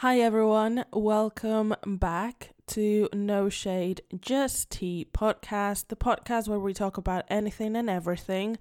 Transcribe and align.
Hi 0.00 0.18
everyone, 0.20 0.86
welcome 0.94 1.76
back 1.84 2.54
to 2.68 3.10
No 3.12 3.50
Shade 3.50 4.00
Just 4.18 4.70
Tea 4.70 5.06
podcast, 5.12 5.88
the 5.88 5.94
podcast 5.94 6.48
where 6.48 6.58
we 6.58 6.72
talk 6.72 6.96
about 6.96 7.26
anything 7.28 7.76
and 7.76 7.90
everything. 7.90 8.56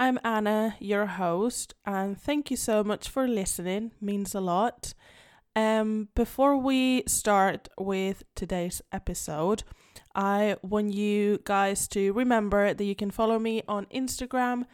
I'm 0.00 0.18
Anna, 0.24 0.74
your 0.80 1.06
host, 1.06 1.74
and 1.86 2.20
thank 2.20 2.50
you 2.50 2.56
so 2.56 2.82
much 2.82 3.08
for 3.08 3.28
listening. 3.28 3.92
Means 4.00 4.34
a 4.34 4.40
lot. 4.40 4.94
Um 5.54 6.08
before 6.16 6.56
we 6.56 7.04
start 7.06 7.68
with 7.78 8.24
today's 8.34 8.82
episode, 8.90 9.62
I 10.12 10.56
want 10.60 10.92
you 10.92 11.38
guys 11.44 11.86
to 11.94 12.12
remember 12.14 12.74
that 12.74 12.84
you 12.84 12.96
can 12.96 13.12
follow 13.12 13.38
me 13.38 13.62
on 13.68 13.86
Instagram 13.94 14.64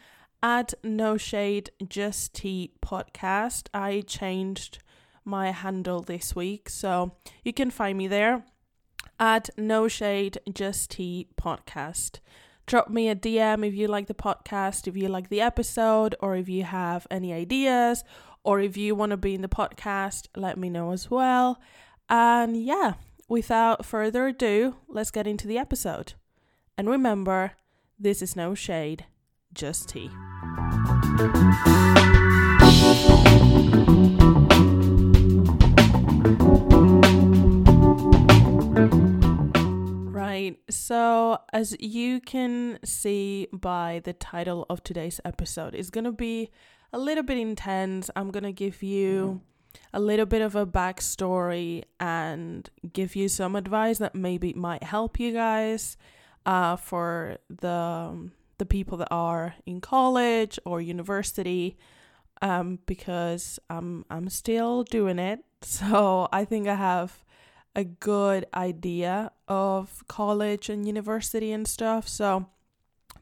at 0.42 0.72
No 0.82 1.18
Shade 1.18 1.72
Just 1.86 2.32
Tea 2.32 2.72
podcast. 2.82 3.68
I 3.74 4.00
changed 4.00 4.78
my 5.26 5.50
handle 5.50 6.00
this 6.00 6.34
week. 6.34 6.70
So 6.70 7.12
you 7.44 7.52
can 7.52 7.70
find 7.70 7.98
me 7.98 8.06
there 8.08 8.44
at 9.18 9.50
No 9.58 9.88
Shade 9.88 10.38
Just 10.52 10.92
Tea 10.92 11.28
Podcast. 11.40 12.20
Drop 12.66 12.88
me 12.90 13.08
a 13.08 13.14
DM 13.14 13.66
if 13.66 13.74
you 13.74 13.86
like 13.86 14.06
the 14.06 14.14
podcast, 14.14 14.88
if 14.88 14.96
you 14.96 15.08
like 15.08 15.28
the 15.28 15.40
episode, 15.40 16.14
or 16.20 16.36
if 16.36 16.48
you 16.48 16.64
have 16.64 17.06
any 17.10 17.32
ideas, 17.32 18.02
or 18.42 18.60
if 18.60 18.76
you 18.76 18.94
want 18.94 19.10
to 19.10 19.16
be 19.16 19.34
in 19.34 19.42
the 19.42 19.48
podcast, 19.48 20.28
let 20.36 20.58
me 20.58 20.70
know 20.70 20.92
as 20.92 21.10
well. 21.10 21.60
And 22.08 22.56
yeah, 22.56 22.94
without 23.28 23.84
further 23.84 24.28
ado, 24.28 24.76
let's 24.88 25.10
get 25.10 25.26
into 25.26 25.46
the 25.46 25.58
episode. 25.58 26.14
And 26.76 26.88
remember, 26.88 27.52
this 27.98 28.20
is 28.20 28.36
no 28.36 28.54
shade, 28.54 29.06
just 29.52 29.88
tea. 29.88 30.10
Right, 40.46 40.58
so 40.70 41.38
as 41.52 41.76
you 41.80 42.20
can 42.20 42.78
see 42.84 43.48
by 43.52 44.00
the 44.04 44.12
title 44.12 44.64
of 44.70 44.84
today's 44.84 45.20
episode, 45.24 45.74
it's 45.74 45.90
gonna 45.90 46.12
be 46.12 46.50
a 46.92 46.98
little 46.98 47.24
bit 47.24 47.36
intense. 47.36 48.10
I'm 48.14 48.30
gonna 48.30 48.52
give 48.52 48.80
you 48.80 49.40
a 49.92 49.98
little 49.98 50.26
bit 50.26 50.42
of 50.42 50.54
a 50.54 50.64
backstory 50.64 51.82
and 51.98 52.70
give 52.92 53.16
you 53.16 53.28
some 53.28 53.56
advice 53.56 53.98
that 53.98 54.14
maybe 54.14 54.52
might 54.52 54.84
help 54.84 55.18
you 55.18 55.32
guys 55.32 55.96
uh, 56.44 56.76
for 56.76 57.38
the 57.48 58.30
the 58.58 58.66
people 58.66 58.98
that 58.98 59.08
are 59.10 59.54
in 59.66 59.80
college 59.80 60.60
or 60.64 60.80
university 60.80 61.76
um, 62.40 62.78
because 62.86 63.58
I'm 63.68 64.04
I'm 64.10 64.28
still 64.28 64.84
doing 64.84 65.18
it. 65.18 65.40
So 65.62 66.28
I 66.30 66.44
think 66.44 66.68
I 66.68 66.76
have 66.76 67.24
a 67.76 67.84
good 67.84 68.46
idea 68.54 69.30
of 69.46 70.02
college 70.08 70.68
and 70.68 70.86
university 70.86 71.52
and 71.52 71.68
stuff. 71.68 72.08
So 72.08 72.46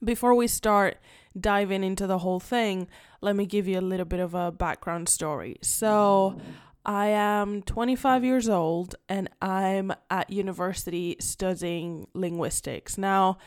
before 0.02 0.34
we 0.34 0.46
start 0.46 0.98
diving 1.38 1.82
into 1.82 2.06
the 2.06 2.18
whole 2.18 2.40
thing, 2.40 2.88
let 3.20 3.34
me 3.36 3.44
give 3.44 3.66
you 3.66 3.78
a 3.78 3.82
little 3.82 4.06
bit 4.06 4.20
of 4.20 4.34
a 4.34 4.52
background 4.52 5.08
story. 5.08 5.56
So 5.60 6.40
I 6.86 7.08
am 7.08 7.62
25 7.62 8.24
years 8.24 8.48
old 8.48 8.94
and 9.08 9.28
I'm 9.42 9.92
at 10.08 10.30
university 10.30 11.16
studying 11.18 12.06
linguistics. 12.14 12.96
Now, 12.96 13.38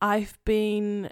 I've 0.00 0.38
been 0.44 1.10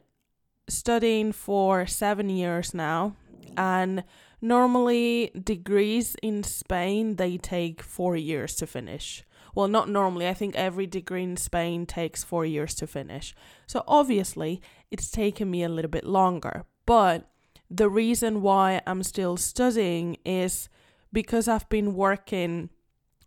studying 0.68 1.32
for 1.32 1.86
seven 1.86 2.28
years 2.28 2.74
now, 2.74 3.16
and 3.56 4.04
normally 4.40 5.30
degrees 5.42 6.16
in 6.22 6.42
Spain 6.42 7.16
they 7.16 7.36
take 7.36 7.82
four 7.82 8.16
years 8.16 8.54
to 8.56 8.66
finish. 8.66 9.24
Well, 9.54 9.68
not 9.68 9.88
normally. 9.88 10.28
I 10.28 10.34
think 10.34 10.54
every 10.54 10.86
degree 10.86 11.22
in 11.22 11.36
Spain 11.36 11.86
takes 11.86 12.24
four 12.24 12.44
years 12.44 12.74
to 12.76 12.86
finish. 12.86 13.34
So 13.66 13.84
obviously, 13.86 14.60
it's 14.90 15.10
taken 15.10 15.50
me 15.50 15.62
a 15.62 15.68
little 15.68 15.90
bit 15.90 16.04
longer. 16.04 16.64
But 16.86 17.28
the 17.70 17.88
reason 17.88 18.42
why 18.42 18.80
I'm 18.86 19.02
still 19.02 19.36
studying 19.36 20.16
is 20.24 20.68
because 21.12 21.48
I've 21.48 21.68
been 21.68 21.94
working 21.94 22.70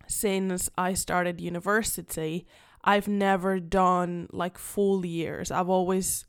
since 0.06 0.68
I 0.76 0.94
started 0.94 1.40
university. 1.40 2.46
I've 2.82 3.08
never 3.08 3.58
done 3.60 4.28
like 4.32 4.58
full 4.58 5.06
years. 5.06 5.50
I've 5.50 5.70
always 5.70 6.26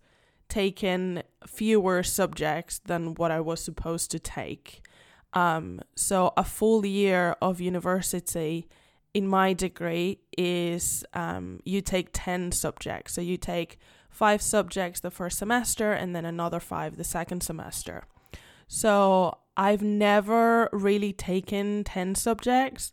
taken 0.48 1.24
fewer 1.46 2.03
subjects 2.03 2.80
than 2.80 3.16
what 3.16 3.31
I 3.31 3.42
was 3.42 3.62
supposed 3.62 4.12
to 4.12 4.19
take. 4.19 4.86
Um, 5.34 5.81
so 5.96 6.31
a 6.38 6.44
full 6.46 6.86
year 6.86 7.36
of 7.42 7.59
university 7.59 8.69
in 9.16 9.30
my 9.30 9.53
degree 9.53 10.20
is 10.38 11.06
um, 11.14 11.62
you 11.64 11.80
take 11.80 12.09
10 12.12 12.52
subjects. 12.52 13.14
So 13.14 13.22
you 13.22 13.38
take 13.38 13.80
five 14.09 14.42
subjects 14.42 15.00
the 15.00 15.09
first 15.09 15.38
semester 15.38 15.94
and 15.94 16.14
then 16.14 16.26
another 16.26 16.59
five 16.59 16.98
the 16.98 17.06
second 17.06 17.42
semester. 17.42 18.04
So 18.68 19.38
I've 19.56 19.81
never 19.81 20.68
really 20.74 21.14
taken 21.14 21.86
10 21.86 22.16
subjects. 22.16 22.92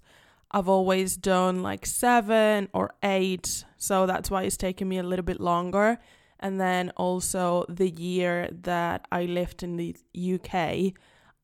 I've 0.52 0.68
always 0.68 1.16
done 1.16 1.60
like 1.60 1.84
seven 1.86 2.68
or 2.72 2.94
eight. 3.02 3.64
So 3.76 4.06
that's 4.06 4.30
why 4.30 4.44
it's 4.44 4.56
taken 4.56 4.88
me 4.88 4.98
a 4.98 5.02
little 5.02 5.24
bit 5.24 5.40
longer. 5.40 5.98
And 6.38 6.60
then 6.60 6.90
also 6.90 7.64
the 7.68 7.90
year 7.90 8.48
that 8.62 9.08
I 9.10 9.24
lived 9.24 9.64
in 9.64 9.76
the 9.76 9.96
UK, 10.14 10.92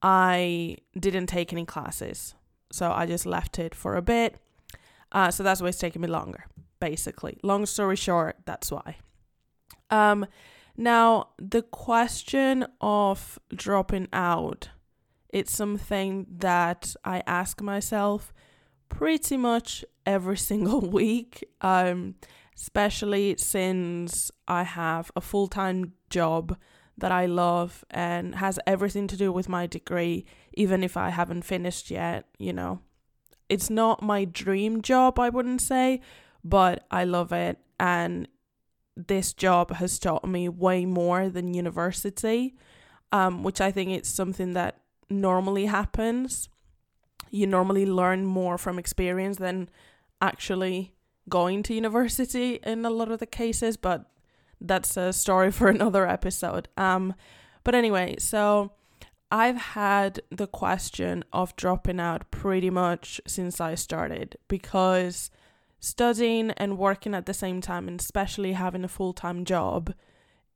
I 0.03 0.77
didn't 0.97 1.27
take 1.27 1.53
any 1.53 1.65
classes. 1.65 2.37
So 2.71 2.93
I 2.93 3.07
just 3.07 3.27
left 3.27 3.59
it 3.59 3.75
for 3.75 3.97
a 3.97 4.03
bit 4.03 4.39
uh, 5.13 5.31
so 5.31 5.43
that's 5.43 5.61
why 5.61 5.69
it's 5.69 5.79
taking 5.79 6.03
me 6.03 6.09
longer, 6.09 6.45
basically. 6.81 7.39
Long 7.43 7.67
story 7.67 7.97
short, 7.97 8.37
that's 8.45 8.71
why. 8.71 8.97
Um, 9.91 10.27
now, 10.77 11.31
the 11.39 11.63
question 11.63 12.67
of 12.81 13.39
dropping 13.55 14.09
out, 14.13 14.71
it's 15.31 15.55
something 15.55 16.27
that 16.39 16.95
I 17.05 17.23
ask 17.27 17.61
myself 17.61 18.33
pretty 18.89 19.37
much 19.37 19.85
every 20.07 20.37
single 20.51 20.81
week, 20.81 21.45
um, 21.61 22.17
especially 22.57 23.37
since 23.39 24.31
I 24.47 24.63
have 24.63 25.11
a 25.17 25.21
full 25.21 25.49
time 25.49 25.95
job 26.11 26.57
that 26.99 27.13
I 27.13 27.27
love 27.27 27.85
and 27.91 28.35
has 28.35 28.59
everything 28.67 29.07
to 29.07 29.17
do 29.17 29.31
with 29.33 29.49
my 29.49 29.67
degree, 29.67 30.27
even 30.55 30.83
if 30.83 30.97
I 30.97 31.11
haven't 31.11 31.43
finished 31.43 31.91
yet, 31.91 32.27
you 32.39 32.53
know 32.53 32.81
it's 33.49 33.71
not 33.71 34.03
my 34.03 34.25
dream 34.25 34.83
job, 34.83 35.19
I 35.19 35.29
wouldn't 35.29 35.61
say, 35.61 36.01
but 36.45 36.87
I 36.91 37.05
love 37.05 37.33
it. 37.33 37.59
And 37.81 38.29
this 38.97 39.33
job 39.33 39.73
has 39.75 39.99
taught 39.99 40.27
me 40.27 40.49
way 40.49 40.85
more 40.85 41.29
than 41.29 41.55
university, 41.55 42.57
um, 43.13 43.43
which 43.43 43.61
I 43.61 43.71
think 43.71 43.91
it's 43.91 44.09
something 44.09 44.55
that 44.55 44.81
normally 45.09 45.67
happens. 45.67 46.49
You 47.31 47.47
normally 47.47 47.87
learn 47.87 48.25
more 48.25 48.59
from 48.59 48.79
experience 48.79 49.39
than 49.39 49.69
actually 50.21 50.95
going 51.29 51.63
to 51.63 51.75
university 51.75 52.59
in 52.65 52.85
a 52.85 52.91
lot 52.91 53.11
of 53.11 53.19
the 53.19 53.27
cases, 53.27 53.77
but 53.77 54.11
that's 54.61 54.97
a 54.97 55.13
story 55.13 55.51
for 55.51 55.69
another 55.77 56.07
episode. 56.07 56.69
Um, 56.77 57.15
but 57.65 57.75
anyway, 57.75 58.17
so 58.19 58.73
I've 59.31 59.57
had 59.57 60.21
the 60.31 60.47
question 60.47 61.25
of 61.33 61.55
dropping 61.57 62.01
out 62.01 62.31
pretty 62.31 62.71
much 62.71 63.21
since 63.27 63.61
I 63.61 63.75
started 63.75 64.37
because 64.49 65.31
studying 65.81 66.51
and 66.53 66.79
working 66.79 67.15
at 67.15 67.27
the 67.27 67.35
same 67.35 67.61
time, 67.61 67.89
and 67.89 68.01
especially 68.01 68.53
having 68.53 68.85
a 68.85 68.89
full 68.89 69.13
time 69.13 69.45
job, 69.45 69.93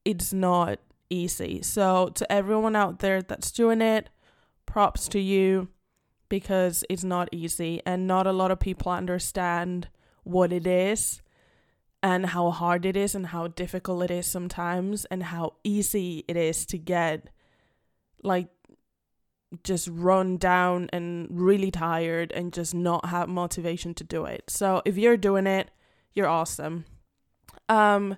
it's 0.05 0.33
not 0.33 0.79
easy. 1.11 1.61
So, 1.63 2.09
to 2.15 2.33
everyone 2.33 2.75
out 2.75 3.01
there 3.01 3.21
that's 3.21 3.53
doing 3.53 3.83
it, 3.83 4.09
props 4.65 5.07
to 5.09 5.21
you 5.21 5.69
because 6.31 6.83
it's 6.89 7.05
not 7.05 7.29
easy, 7.31 7.83
and 7.85 8.07
not 8.07 8.27
a 8.27 8.33
lot 8.33 8.51
of 8.51 8.59
people 8.59 8.91
understand 8.91 9.89
what 10.25 10.51
it 10.51 10.67
is 10.67 11.21
and 12.03 12.27
how 12.27 12.51
hard 12.51 12.87
it 12.87 12.97
is, 12.97 13.15
and 13.15 13.27
how 13.27 13.49
difficult 13.49 14.05
it 14.05 14.11
is 14.11 14.27
sometimes, 14.27 15.05
and 15.05 15.25
how 15.25 15.53
easy 15.63 16.25
it 16.27 16.39
is 16.39 16.65
to 16.67 16.79
get 16.79 17.29
like 18.23 18.49
just 19.65 19.89
run 19.91 20.37
down 20.37 20.89
and 20.93 21.29
really 21.31 21.71
tired 21.71 22.33
and 22.33 22.53
just 22.53 22.75
not 22.75 23.07
have 23.07 23.29
motivation 23.29 23.95
to 23.95 24.05
do 24.05 24.25
it. 24.25 24.45
So 24.49 24.83
if 24.85 24.97
you're 24.97 25.17
doing 25.17 25.47
it, 25.47 25.71
you're 26.15 26.29
awesome. 26.29 26.85
Um 27.69 28.17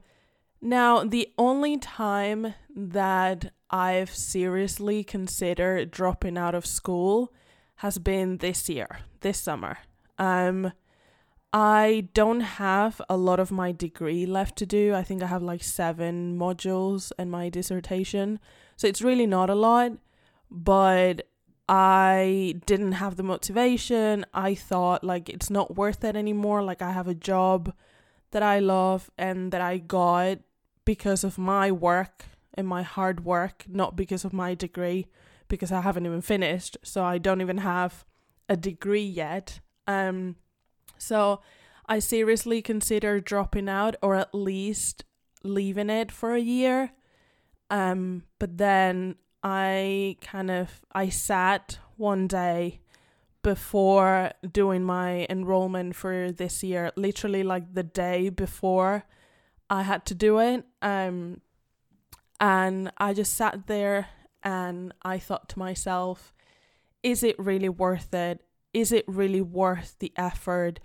now 0.60 1.04
the 1.04 1.28
only 1.36 1.76
time 1.76 2.54
that 2.74 3.52
I've 3.70 4.14
seriously 4.14 5.04
considered 5.04 5.90
dropping 5.90 6.38
out 6.38 6.54
of 6.54 6.64
school 6.64 7.32
has 7.76 7.98
been 7.98 8.38
this 8.38 8.68
year, 8.68 9.00
this 9.20 9.38
summer. 9.38 9.78
Um 10.18 10.72
I 11.52 12.08
don't 12.14 12.40
have 12.40 13.00
a 13.08 13.16
lot 13.16 13.38
of 13.38 13.52
my 13.52 13.70
degree 13.70 14.26
left 14.26 14.56
to 14.56 14.66
do. 14.66 14.92
I 14.92 15.04
think 15.04 15.22
I 15.22 15.26
have 15.26 15.42
like 15.42 15.62
7 15.62 16.36
modules 16.36 17.12
in 17.16 17.30
my 17.30 17.48
dissertation. 17.48 18.40
So 18.76 18.88
it's 18.88 19.02
really 19.02 19.26
not 19.26 19.50
a 19.50 19.54
lot 19.54 19.92
but 20.54 21.26
I 21.68 22.60
didn't 22.64 22.92
have 22.92 23.16
the 23.16 23.22
motivation. 23.24 24.24
I 24.32 24.54
thought 24.54 25.02
like 25.02 25.28
it's 25.28 25.50
not 25.50 25.76
worth 25.76 26.04
it 26.04 26.14
anymore. 26.14 26.62
Like 26.62 26.80
I 26.80 26.92
have 26.92 27.08
a 27.08 27.14
job 27.14 27.74
that 28.30 28.42
I 28.42 28.60
love 28.60 29.10
and 29.18 29.50
that 29.52 29.60
I 29.60 29.78
got 29.78 30.38
because 30.84 31.24
of 31.24 31.38
my 31.38 31.72
work 31.72 32.26
and 32.54 32.68
my 32.68 32.82
hard 32.82 33.24
work, 33.24 33.64
not 33.68 33.96
because 33.96 34.24
of 34.24 34.32
my 34.32 34.54
degree, 34.54 35.08
because 35.48 35.72
I 35.72 35.80
haven't 35.80 36.06
even 36.06 36.20
finished. 36.20 36.76
So 36.84 37.02
I 37.02 37.18
don't 37.18 37.40
even 37.40 37.58
have 37.58 38.04
a 38.48 38.56
degree 38.56 39.04
yet. 39.04 39.60
Um 39.88 40.36
so 40.98 41.40
I 41.86 41.98
seriously 41.98 42.62
consider 42.62 43.20
dropping 43.20 43.68
out 43.68 43.96
or 44.02 44.14
at 44.14 44.34
least 44.34 45.04
leaving 45.42 45.90
it 45.90 46.12
for 46.12 46.34
a 46.34 46.40
year. 46.40 46.92
Um 47.70 48.24
but 48.38 48.58
then 48.58 49.16
I 49.44 50.16
kind 50.22 50.50
of 50.50 50.80
I 50.92 51.10
sat 51.10 51.78
one 51.96 52.26
day 52.26 52.80
before 53.42 54.30
doing 54.50 54.82
my 54.82 55.26
enrollment 55.28 55.94
for 55.94 56.32
this 56.32 56.64
year, 56.64 56.90
literally 56.96 57.42
like 57.42 57.74
the 57.74 57.82
day 57.82 58.30
before 58.30 59.04
I 59.68 59.82
had 59.82 60.06
to 60.06 60.14
do 60.14 60.38
it. 60.38 60.64
Um 60.80 61.42
and 62.40 62.90
I 62.96 63.12
just 63.12 63.34
sat 63.34 63.66
there 63.66 64.08
and 64.42 64.92
I 65.02 65.18
thought 65.18 65.50
to 65.50 65.58
myself, 65.58 66.32
is 67.02 67.22
it 67.22 67.38
really 67.38 67.68
worth 67.68 68.12
it? 68.14 68.40
Is 68.72 68.92
it 68.92 69.04
really 69.06 69.42
worth 69.42 69.96
the 69.98 70.12
effort? 70.16 70.80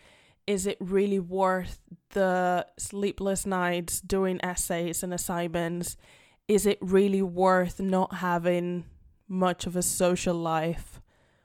Is 0.46 0.68
it 0.68 0.78
really 0.80 1.20
worth 1.20 1.80
the 2.12 2.66
sleepless 2.78 3.46
nights 3.46 4.02
doing 4.02 4.40
essays 4.44 5.02
and 5.02 5.14
assignments? 5.14 5.96
Is 6.50 6.66
it 6.66 6.80
really 6.82 7.22
worth 7.22 7.80
not 7.80 8.16
having 8.16 8.84
much 9.28 9.68
of 9.68 9.76
a 9.76 9.84
social 9.84 10.34
life 10.34 11.00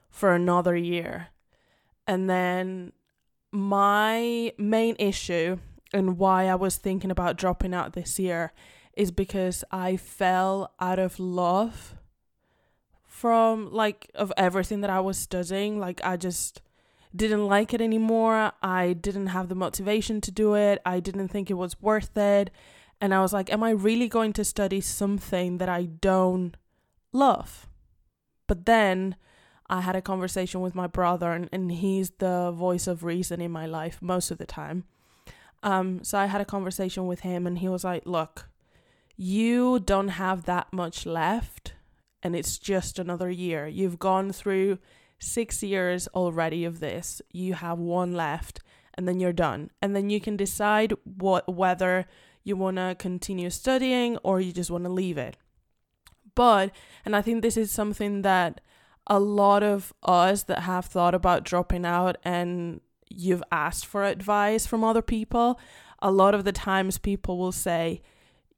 for 0.09 0.33
another 0.33 0.75
year? 0.75 1.27
And 2.07 2.27
then 2.27 2.91
my 3.51 4.51
main 4.57 4.95
issue 4.97 5.59
and 5.93 6.17
why 6.17 6.47
I 6.47 6.55
was 6.55 6.77
thinking 6.77 7.11
about 7.11 7.37
dropping 7.37 7.73
out 7.73 7.93
this 7.93 8.17
year 8.17 8.51
is 8.97 9.11
because 9.11 9.63
I 9.71 9.95
fell 9.95 10.73
out 10.79 10.97
of 10.97 11.19
love 11.19 11.93
from 13.05 13.71
like 13.71 14.09
of 14.15 14.33
everything 14.35 14.81
that 14.81 14.89
I 14.89 15.01
was 15.01 15.19
studying. 15.19 15.79
Like 15.79 16.01
I 16.03 16.17
just 16.17 16.63
didn't 17.15 17.45
like 17.45 17.75
it 17.75 17.81
anymore. 17.81 18.53
I 18.63 18.93
didn't 18.93 19.27
have 19.27 19.49
the 19.49 19.55
motivation 19.55 20.19
to 20.21 20.31
do 20.31 20.55
it. 20.55 20.81
I 20.83 20.99
didn't 20.99 21.27
think 21.27 21.51
it 21.51 21.53
was 21.53 21.79
worth 21.79 22.17
it. 22.17 22.49
And 23.01 23.13
I 23.13 23.21
was 23.21 23.33
like, 23.33 23.51
am 23.51 23.63
I 23.63 23.71
really 23.71 24.07
going 24.07 24.33
to 24.33 24.43
study 24.43 24.81
something 24.81 25.57
that 25.57 25.69
I 25.69 25.83
don't 25.85 26.55
love? 27.11 27.67
But 28.47 28.65
then 28.65 29.15
I 29.67 29.81
had 29.81 29.95
a 29.95 30.01
conversation 30.01 30.61
with 30.61 30.75
my 30.75 30.87
brother, 30.87 31.31
and, 31.31 31.49
and 31.51 31.71
he's 31.71 32.11
the 32.11 32.51
voice 32.51 32.87
of 32.87 33.03
reason 33.03 33.41
in 33.41 33.51
my 33.51 33.65
life 33.65 34.01
most 34.01 34.31
of 34.31 34.37
the 34.37 34.45
time. 34.45 34.85
Um, 35.63 36.03
so 36.03 36.19
I 36.19 36.27
had 36.27 36.41
a 36.41 36.45
conversation 36.45 37.07
with 37.07 37.21
him, 37.21 37.47
and 37.47 37.59
he 37.59 37.67
was 37.67 37.83
like, 37.83 38.05
look, 38.05 38.49
you 39.17 39.79
don't 39.79 40.09
have 40.09 40.45
that 40.45 40.71
much 40.71 41.05
left, 41.05 41.73
and 42.21 42.35
it's 42.35 42.57
just 42.57 42.99
another 42.99 43.29
year. 43.29 43.67
You've 43.67 43.99
gone 43.99 44.31
through 44.31 44.77
six 45.19 45.63
years 45.63 46.07
already 46.09 46.65
of 46.65 46.79
this, 46.79 47.21
you 47.31 47.55
have 47.55 47.79
one 47.79 48.13
left, 48.13 48.59
and 48.93 49.07
then 49.07 49.19
you're 49.19 49.33
done. 49.33 49.71
And 49.81 49.95
then 49.95 50.09
you 50.09 50.21
can 50.21 50.37
decide 50.37 50.93
what 51.03 51.53
whether 51.53 52.05
you 52.45 52.55
want 52.55 52.77
to 52.77 52.95
continue 52.97 53.49
studying 53.49 54.15
or 54.17 54.39
you 54.39 54.53
just 54.53 54.71
want 54.71 54.85
to 54.85 54.89
leave 54.89 55.17
it. 55.17 55.35
But, 56.35 56.71
and 57.03 57.15
I 57.15 57.21
think 57.21 57.41
this 57.41 57.57
is 57.57 57.71
something 57.71 58.21
that 58.21 58.61
a 59.07 59.19
lot 59.19 59.63
of 59.63 59.93
us 60.03 60.43
that 60.43 60.59
have 60.59 60.85
thought 60.85 61.13
about 61.13 61.43
dropping 61.43 61.85
out 61.85 62.17
and 62.23 62.79
you've 63.09 63.43
asked 63.51 63.85
for 63.85 64.03
advice 64.03 64.65
from 64.65 64.83
other 64.83 65.01
people, 65.01 65.59
a 65.99 66.11
lot 66.11 66.33
of 66.33 66.43
the 66.43 66.51
times 66.51 66.97
people 66.97 67.37
will 67.37 67.51
say, 67.51 68.01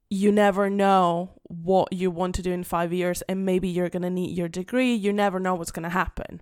you 0.10 0.32
never 0.32 0.70
know 0.70 1.32
what 1.44 1.92
you 1.92 2.10
want 2.10 2.36
to 2.36 2.42
do 2.42 2.52
in 2.52 2.64
five 2.64 2.94
years, 2.94 3.22
and 3.24 3.46
maybe 3.46 3.68
you're 3.68 3.90
going 3.90 4.04
to 4.04 4.10
need 4.10 4.38
your 4.38 4.48
degree. 4.48 4.94
You 4.94 5.12
never 5.12 5.40
know 5.40 5.56
what's 5.56 5.72
going 5.72 5.84
to 5.84 5.90
happen. 5.90 6.42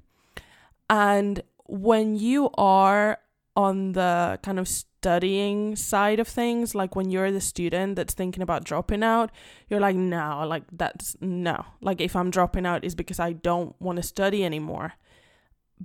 And 0.87 1.41
when 1.65 2.15
you 2.15 2.51
are 2.57 3.17
on 3.55 3.93
the 3.93 4.39
kind 4.43 4.59
of 4.59 4.67
studying 4.67 5.75
side 5.75 6.19
of 6.19 6.27
things 6.27 6.75
like 6.75 6.95
when 6.95 7.09
you're 7.09 7.31
the 7.31 7.39
student 7.39 7.95
that's 7.95 8.13
thinking 8.13 8.41
about 8.41 8.63
dropping 8.63 9.03
out 9.03 9.31
you're 9.69 9.79
like 9.79 9.95
no 9.95 10.43
like 10.47 10.63
that's 10.71 11.15
no. 11.21 11.63
Like 11.81 12.01
if 12.01 12.15
i'm 12.15 12.31
dropping 12.31 12.65
out 12.65 12.83
is 12.83 12.95
because 12.95 13.19
i 13.19 13.33
don't 13.33 13.79
want 13.79 13.97
to 13.97 14.03
study 14.03 14.43
anymore. 14.43 14.93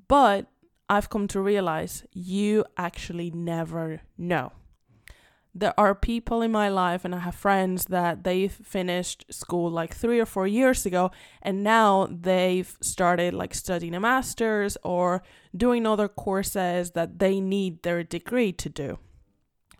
But 0.08 0.46
i've 0.88 1.10
come 1.10 1.28
to 1.28 1.40
realize 1.40 2.04
you 2.12 2.64
actually 2.76 3.30
never 3.30 4.00
know 4.16 4.52
there 5.54 5.78
are 5.78 5.94
people 5.94 6.42
in 6.42 6.52
my 6.52 6.68
life 6.68 7.04
and 7.04 7.14
I 7.14 7.18
have 7.20 7.34
friends 7.34 7.86
that 7.86 8.22
they've 8.22 8.52
finished 8.52 9.24
school 9.30 9.70
like 9.70 9.94
3 9.94 10.20
or 10.20 10.26
4 10.26 10.46
years 10.46 10.86
ago 10.86 11.10
and 11.42 11.64
now 11.64 12.08
they've 12.10 12.76
started 12.80 13.34
like 13.34 13.54
studying 13.54 13.94
a 13.94 14.00
masters 14.00 14.76
or 14.84 15.22
doing 15.56 15.86
other 15.86 16.08
courses 16.08 16.92
that 16.92 17.18
they 17.18 17.40
need 17.40 17.82
their 17.82 18.04
degree 18.04 18.52
to 18.52 18.68
do. 18.68 18.98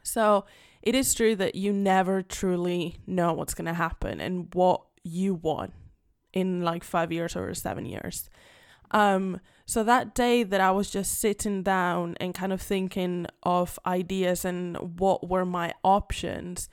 So, 0.02 0.44
it 0.82 0.94
is 0.94 1.12
true 1.12 1.37
that 1.37 1.55
you 1.55 1.75
never 1.75 2.22
truly 2.22 2.96
know 3.06 3.34
what's 3.34 3.52
going 3.52 3.67
to 3.67 3.75
happen 3.75 4.19
and 4.19 4.49
what 4.55 4.81
you 5.05 5.34
want 5.34 5.75
in 6.32 6.62
like 6.62 6.82
5 6.82 7.12
years 7.12 7.37
or 7.37 7.52
7 7.52 7.84
years. 7.84 8.31
Um, 8.90 9.40
so 9.70 9.84
that 9.84 10.17
day 10.17 10.43
that 10.43 10.61
I 10.61 10.72
was 10.72 10.90
just 10.90 11.20
sitting 11.20 11.62
down 11.62 12.17
and 12.19 12.34
kind 12.34 12.52
of 12.52 12.61
thinking 12.61 13.28
of 13.44 13.78
ideas 13.87 14.44
and 14.44 14.99
what 14.99 15.28
were 15.28 15.44
my 15.44 15.75
options, 15.84 16.69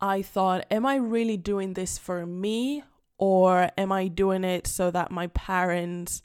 I 0.00 0.22
thought, 0.22 0.64
am 0.70 0.86
I 0.86 0.94
really 0.94 1.36
doing 1.36 1.72
this 1.72 1.98
for 1.98 2.24
me 2.26 2.84
or 3.18 3.70
am 3.76 3.90
I 3.90 4.06
doing 4.06 4.44
it 4.44 4.68
so 4.68 4.88
that 4.92 5.10
my 5.10 5.26
parents 5.26 6.22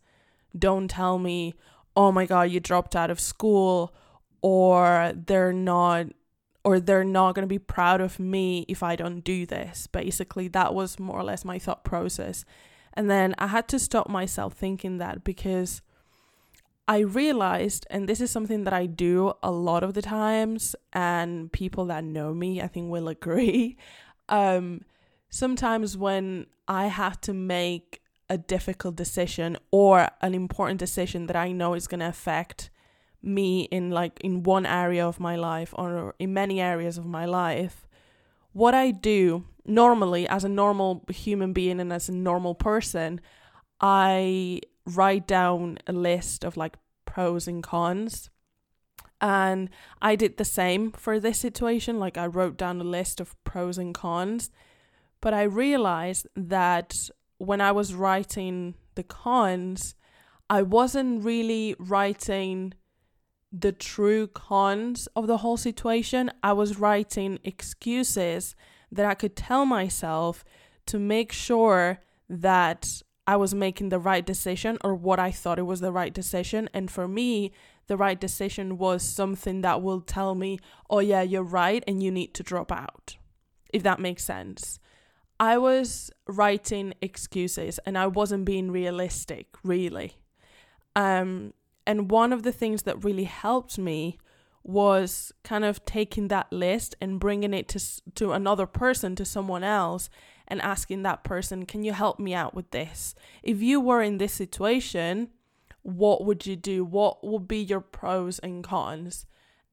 don't 0.55 0.87
tell 0.87 1.17
me, 1.17 1.55
oh 1.95 2.11
my 2.11 2.27
God, 2.27 2.51
you 2.51 2.59
dropped 2.59 2.95
out 2.95 3.09
of 3.09 3.19
school 3.19 3.91
or 4.43 5.13
they're 5.15 5.51
not 5.51 6.05
or 6.63 6.79
they're 6.79 7.03
not 7.03 7.33
going 7.33 7.41
to 7.41 7.47
be 7.47 7.57
proud 7.57 8.01
of 8.01 8.19
me 8.19 8.67
if 8.67 8.83
I 8.83 8.95
don't 8.95 9.21
do 9.21 9.47
this. 9.47 9.87
Basically, 9.87 10.47
that 10.49 10.75
was 10.75 10.99
more 10.99 11.19
or 11.19 11.23
less 11.23 11.43
my 11.43 11.57
thought 11.57 11.83
process. 11.83 12.45
And 12.93 13.09
then 13.09 13.33
I 13.39 13.47
had 13.47 13.67
to 13.69 13.79
stop 13.79 14.09
myself 14.09 14.53
thinking 14.53 14.99
that 14.99 15.23
because 15.23 15.81
I 16.87 16.99
realized, 16.99 17.85
and 17.89 18.09
this 18.09 18.19
is 18.19 18.29
something 18.29 18.65
that 18.65 18.73
I 18.73 18.87
do 18.87 19.33
a 19.41 19.51
lot 19.51 19.83
of 19.83 19.93
the 19.93 20.01
times, 20.01 20.75
and 20.91 21.51
people 21.51 21.85
that 21.85 22.03
know 22.03 22.33
me, 22.33 22.61
I 22.61 22.67
think, 22.67 22.91
will 22.91 23.07
agree. 23.07 23.77
Um, 24.29 24.85
sometimes 25.29 25.97
when 25.97 26.47
I 26.65 26.87
have 26.87 27.19
to 27.21 27.33
make 27.33 28.01
a 28.29 28.37
difficult 28.37 28.95
decision 28.95 29.57
or 29.69 30.07
an 30.21 30.33
important 30.33 30.79
decision 30.79 31.27
that 31.27 31.35
I 31.35 31.51
know 31.51 31.73
is 31.73 31.87
going 31.87 31.99
to 31.99 32.07
affect 32.07 32.69
me 33.21 33.63
in 33.63 33.91
like 33.91 34.19
in 34.21 34.43
one 34.43 34.65
area 34.65 35.05
of 35.05 35.19
my 35.19 35.35
life 35.35 35.73
or 35.77 36.15
in 36.19 36.33
many 36.33 36.61
areas 36.61 36.97
of 36.97 37.05
my 37.05 37.25
life, 37.25 37.85
what 38.53 38.73
I 38.73 38.91
do 38.91 39.45
normally 39.65 40.27
as 40.27 40.43
a 40.43 40.49
normal 40.49 41.03
human 41.09 41.51
being 41.51 41.79
and 41.79 41.91
as 41.91 42.07
a 42.09 42.13
normal 42.13 42.55
person, 42.55 43.19
I 43.81 44.61
write 44.85 45.27
down 45.27 45.77
a 45.87 45.93
list 45.93 46.43
of 46.43 46.57
like 46.57 46.77
pros 47.05 47.47
and 47.47 47.63
cons. 47.63 48.29
And 49.21 49.69
I 50.01 50.15
did 50.15 50.37
the 50.37 50.45
same 50.45 50.91
for 50.91 51.19
this 51.19 51.39
situation. 51.39 51.99
Like 51.99 52.17
I 52.17 52.25
wrote 52.25 52.57
down 52.57 52.81
a 52.81 52.85
list 52.85 53.19
of 53.21 53.41
pros 53.43 53.77
and 53.77 53.93
cons. 53.93 54.49
But 55.21 55.33
I 55.33 55.43
realized 55.43 56.27
that 56.35 57.09
when 57.37 57.61
I 57.61 57.71
was 57.71 57.93
writing 57.93 58.75
the 58.95 59.03
cons, 59.03 59.95
I 60.49 60.61
wasn't 60.61 61.23
really 61.23 61.75
writing 61.79 62.73
the 63.51 63.71
true 63.71 64.27
cons 64.27 65.07
of 65.15 65.27
the 65.27 65.37
whole 65.37 65.57
situation. 65.57 66.31
I 66.41 66.53
was 66.53 66.79
writing 66.79 67.39
excuses 67.43 68.55
that 68.91 69.05
I 69.05 69.13
could 69.13 69.35
tell 69.35 69.65
myself 69.65 70.43
to 70.87 70.99
make 70.99 71.31
sure 71.31 71.99
that 72.27 73.01
I 73.25 73.37
was 73.37 73.53
making 73.53 73.89
the 73.89 73.99
right 73.99 74.25
decision 74.25 74.77
or 74.83 74.95
what 74.95 75.19
I 75.19 75.31
thought 75.31 75.59
it 75.59 75.63
was 75.63 75.79
the 75.79 75.91
right 75.91 76.13
decision. 76.13 76.69
And 76.73 76.91
for 76.91 77.07
me, 77.07 77.51
the 77.87 77.97
right 77.97 78.19
decision 78.19 78.77
was 78.77 79.03
something 79.03 79.61
that 79.61 79.81
will 79.81 80.01
tell 80.01 80.35
me, 80.35 80.59
oh, 80.89 80.99
yeah, 80.99 81.21
you're 81.21 81.43
right, 81.43 81.83
and 81.87 82.03
you 82.03 82.11
need 82.11 82.33
to 82.35 82.43
drop 82.43 82.71
out, 82.71 83.17
if 83.71 83.83
that 83.83 83.99
makes 83.99 84.23
sense. 84.23 84.79
I 85.39 85.57
was 85.57 86.11
writing 86.27 86.93
excuses 87.01 87.79
and 87.85 87.97
I 87.97 88.07
wasn't 88.07 88.45
being 88.45 88.71
realistic, 88.71 89.47
really. 89.63 90.17
Um, 90.95 91.53
and 91.85 92.11
one 92.11 92.31
of 92.31 92.43
the 92.43 92.51
things 92.51 92.83
that 92.83 93.03
really 93.03 93.25
helped 93.25 93.77
me 93.77 94.17
was 94.63 95.33
kind 95.43 95.65
of 95.65 95.83
taking 95.83 96.29
that 96.29 96.51
list 96.51 96.95
and 97.01 97.19
bringing 97.19 97.53
it 97.53 97.67
to 97.67 97.81
to 98.15 98.31
another 98.31 98.65
person 98.65 99.13
to 99.15 99.25
someone 99.25 99.63
else 99.63 100.09
and 100.47 100.61
asking 100.61 101.03
that 101.03 101.23
person, 101.23 101.65
Can 101.65 101.83
you 101.83 101.93
help 101.93 102.19
me 102.19 102.33
out 102.33 102.53
with 102.53 102.71
this? 102.71 103.15
If 103.41 103.61
you 103.61 103.79
were 103.79 104.01
in 104.01 104.17
this 104.17 104.33
situation, 104.33 105.29
what 105.81 106.23
would 106.25 106.45
you 106.45 106.55
do? 106.55 106.83
What 106.85 107.23
would 107.23 107.47
be 107.47 107.59
your 107.59 107.81
pros 107.81 108.39
and 108.39 108.63
cons? 108.63 109.25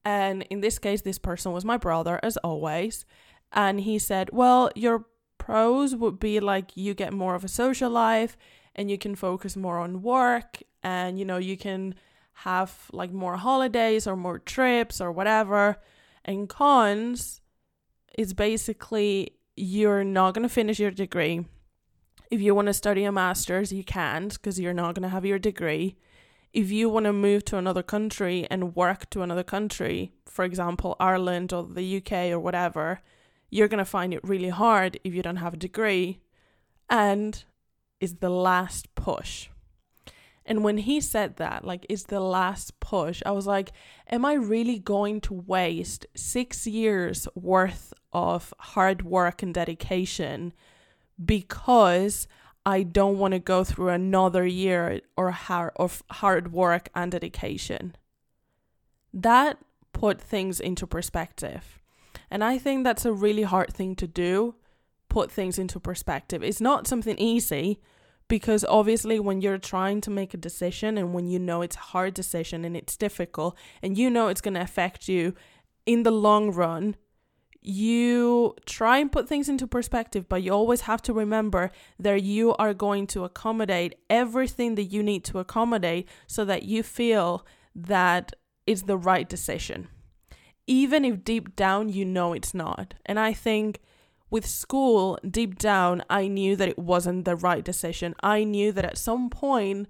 And 0.03 0.43
in 0.49 0.61
this 0.61 0.79
case, 0.79 1.01
this 1.01 1.19
person 1.19 1.51
was 1.51 1.65
my 1.65 1.77
brother, 1.77 2.19
as 2.23 2.37
always. 2.37 3.05
And 3.51 3.81
he 3.81 3.99
said, 3.99 4.29
Well, 4.31 4.71
your 4.75 5.05
pros 5.37 5.95
would 5.95 6.19
be 6.19 6.39
like 6.39 6.75
you 6.75 6.93
get 6.93 7.13
more 7.13 7.35
of 7.35 7.43
a 7.43 7.49
social 7.49 7.89
life 7.89 8.37
and 8.75 8.89
you 8.89 8.97
can 8.97 9.15
focus 9.15 9.57
more 9.57 9.79
on 9.79 10.01
work 10.01 10.61
and, 10.83 11.19
you 11.19 11.25
know, 11.25 11.37
you 11.37 11.57
can 11.57 11.95
have 12.33 12.87
like 12.91 13.11
more 13.11 13.37
holidays 13.37 14.07
or 14.07 14.15
more 14.15 14.39
trips 14.39 15.01
or 15.01 15.11
whatever. 15.11 15.77
And 16.23 16.47
cons 16.47 17.41
is 18.17 18.33
basically 18.33 19.33
you're 19.55 20.03
not 20.03 20.33
going 20.33 20.47
to 20.47 20.53
finish 20.53 20.79
your 20.79 20.91
degree. 20.91 21.45
If 22.29 22.41
you 22.41 22.55
want 22.55 22.67
to 22.67 22.73
study 22.73 23.03
a 23.03 23.11
master's, 23.11 23.73
you 23.73 23.83
can't 23.83 24.33
because 24.33 24.59
you're 24.59 24.73
not 24.73 24.95
going 24.95 25.03
to 25.03 25.09
have 25.09 25.25
your 25.25 25.39
degree. 25.39 25.97
If 26.53 26.71
you 26.71 26.89
want 26.89 27.05
to 27.05 27.13
move 27.13 27.45
to 27.45 27.57
another 27.57 27.83
country 27.83 28.47
and 28.49 28.75
work 28.75 29.09
to 29.11 29.21
another 29.21 29.43
country, 29.43 30.11
for 30.25 30.45
example, 30.45 30.95
Ireland 30.99 31.53
or 31.53 31.63
the 31.63 31.97
UK 31.97 32.31
or 32.31 32.39
whatever, 32.39 33.01
you're 33.49 33.67
going 33.67 33.79
to 33.79 33.85
find 33.85 34.13
it 34.13 34.21
really 34.23 34.49
hard 34.49 34.99
if 35.03 35.13
you 35.13 35.21
don't 35.21 35.37
have 35.37 35.53
a 35.53 35.57
degree. 35.57 36.19
And 36.89 37.43
is 38.01 38.15
the 38.15 38.29
last 38.29 38.93
push. 38.95 39.47
And 40.45 40.63
when 40.63 40.79
he 40.79 40.99
said 40.99 41.37
that, 41.37 41.63
like, 41.63 41.85
is 41.87 42.05
the 42.05 42.19
last 42.19 42.79
push, 42.79 43.21
I 43.25 43.31
was 43.31 43.45
like, 43.45 43.71
am 44.09 44.25
I 44.25 44.33
really 44.33 44.79
going 44.79 45.21
to 45.21 45.33
waste 45.33 46.07
six 46.15 46.65
years 46.65 47.27
worth 47.35 47.93
of 48.13 48.53
hard 48.59 49.03
work 49.03 49.41
and 49.41 49.53
dedication 49.53 50.53
because 51.23 52.27
I 52.65 52.83
don't 52.83 53.17
want 53.17 53.33
to 53.33 53.39
go 53.39 53.63
through 53.63 53.89
another 53.89 54.45
year 54.45 55.01
or 55.17 55.31
hard 55.31 55.71
of 55.75 56.03
hard 56.11 56.51
work 56.51 56.89
and 56.93 57.11
dedication? 57.11 57.95
That 59.13 59.57
put 59.93 60.21
things 60.21 60.59
into 60.59 60.87
perspective. 60.87 61.79
And 62.29 62.43
I 62.43 62.57
think 62.57 62.83
that's 62.83 63.05
a 63.05 63.13
really 63.13 63.43
hard 63.43 63.73
thing 63.73 63.95
to 63.97 64.07
do, 64.07 64.55
put 65.09 65.31
things 65.31 65.59
into 65.59 65.79
perspective. 65.79 66.43
It's 66.43 66.61
not 66.61 66.87
something 66.87 67.17
easy 67.17 67.79
because 68.31 68.63
obviously 68.63 69.19
when 69.19 69.41
you're 69.41 69.57
trying 69.57 69.99
to 69.99 70.09
make 70.09 70.33
a 70.33 70.37
decision 70.37 70.97
and 70.97 71.13
when 71.13 71.27
you 71.27 71.37
know 71.37 71.61
it's 71.61 71.75
a 71.75 71.79
hard 71.79 72.13
decision 72.13 72.63
and 72.63 72.77
it's 72.77 72.95
difficult 72.95 73.57
and 73.81 73.97
you 73.97 74.09
know 74.09 74.29
it's 74.29 74.39
going 74.39 74.53
to 74.53 74.61
affect 74.61 75.09
you 75.09 75.35
in 75.85 76.03
the 76.03 76.11
long 76.11 76.49
run 76.49 76.95
you 77.61 78.55
try 78.65 78.97
and 78.97 79.11
put 79.11 79.27
things 79.27 79.47
into 79.47 79.67
perspective 79.67 80.27
but 80.27 80.41
you 80.41 80.51
always 80.51 80.81
have 80.81 81.01
to 81.01 81.13
remember 81.13 81.71
that 81.99 82.23
you 82.23 82.55
are 82.55 82.73
going 82.73 83.05
to 83.05 83.23
accommodate 83.23 83.95
everything 84.09 84.75
that 84.75 84.85
you 84.85 85.03
need 85.03 85.23
to 85.23 85.37
accommodate 85.37 86.07
so 86.25 86.43
that 86.43 86.63
you 86.63 86.81
feel 86.81 87.45
that 87.75 88.33
it's 88.65 88.83
the 88.83 88.97
right 88.97 89.29
decision 89.29 89.87
even 90.65 91.05
if 91.05 91.23
deep 91.23 91.55
down 91.55 91.87
you 91.87 92.03
know 92.03 92.33
it's 92.33 92.53
not 92.53 92.95
and 93.05 93.19
i 93.19 93.31
think 93.31 93.79
with 94.31 94.47
school, 94.47 95.19
deep 95.29 95.59
down, 95.59 96.03
I 96.09 96.27
knew 96.27 96.55
that 96.55 96.69
it 96.69 96.79
wasn't 96.79 97.25
the 97.25 97.35
right 97.35 97.63
decision. 97.63 98.15
I 98.23 98.45
knew 98.45 98.71
that 98.71 98.85
at 98.85 98.97
some 98.97 99.29
point, 99.29 99.87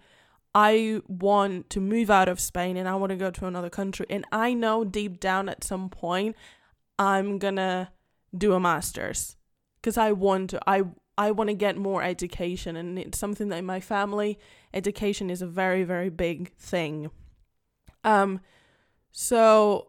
I 0.54 1.02
want 1.08 1.70
to 1.70 1.80
move 1.80 2.10
out 2.10 2.28
of 2.28 2.40
Spain 2.40 2.76
and 2.76 2.90
I 2.90 2.96
want 2.96 3.12
to 3.12 3.16
go 3.16 3.30
to 3.30 3.46
another 3.46 3.70
country. 3.70 4.08
And 4.10 4.26
I 4.32 4.54
know 4.54 4.84
deep 4.84 5.20
down 5.20 5.48
at 5.48 5.64
some 5.64 5.90
point, 5.90 6.36
I'm 7.02 7.40
gonna 7.40 7.92
do 8.38 8.54
a 8.54 8.60
master's 8.60 9.36
because 9.82 9.98
I 9.98 10.12
want 10.12 10.52
to. 10.52 10.60
I 10.68 10.84
I 11.18 11.32
want 11.32 11.50
to 11.50 11.56
get 11.56 11.76
more 11.78 12.04
education, 12.04 12.76
and 12.76 13.00
it's 13.00 13.18
something 13.18 13.50
that 13.50 13.58
in 13.58 13.66
my 13.66 13.80
family, 13.80 14.38
education 14.72 15.32
is 15.32 15.42
a 15.42 15.48
very 15.48 15.84
very 15.84 16.10
big 16.10 16.54
thing. 16.58 17.10
Um, 18.04 18.40
so 19.12 19.88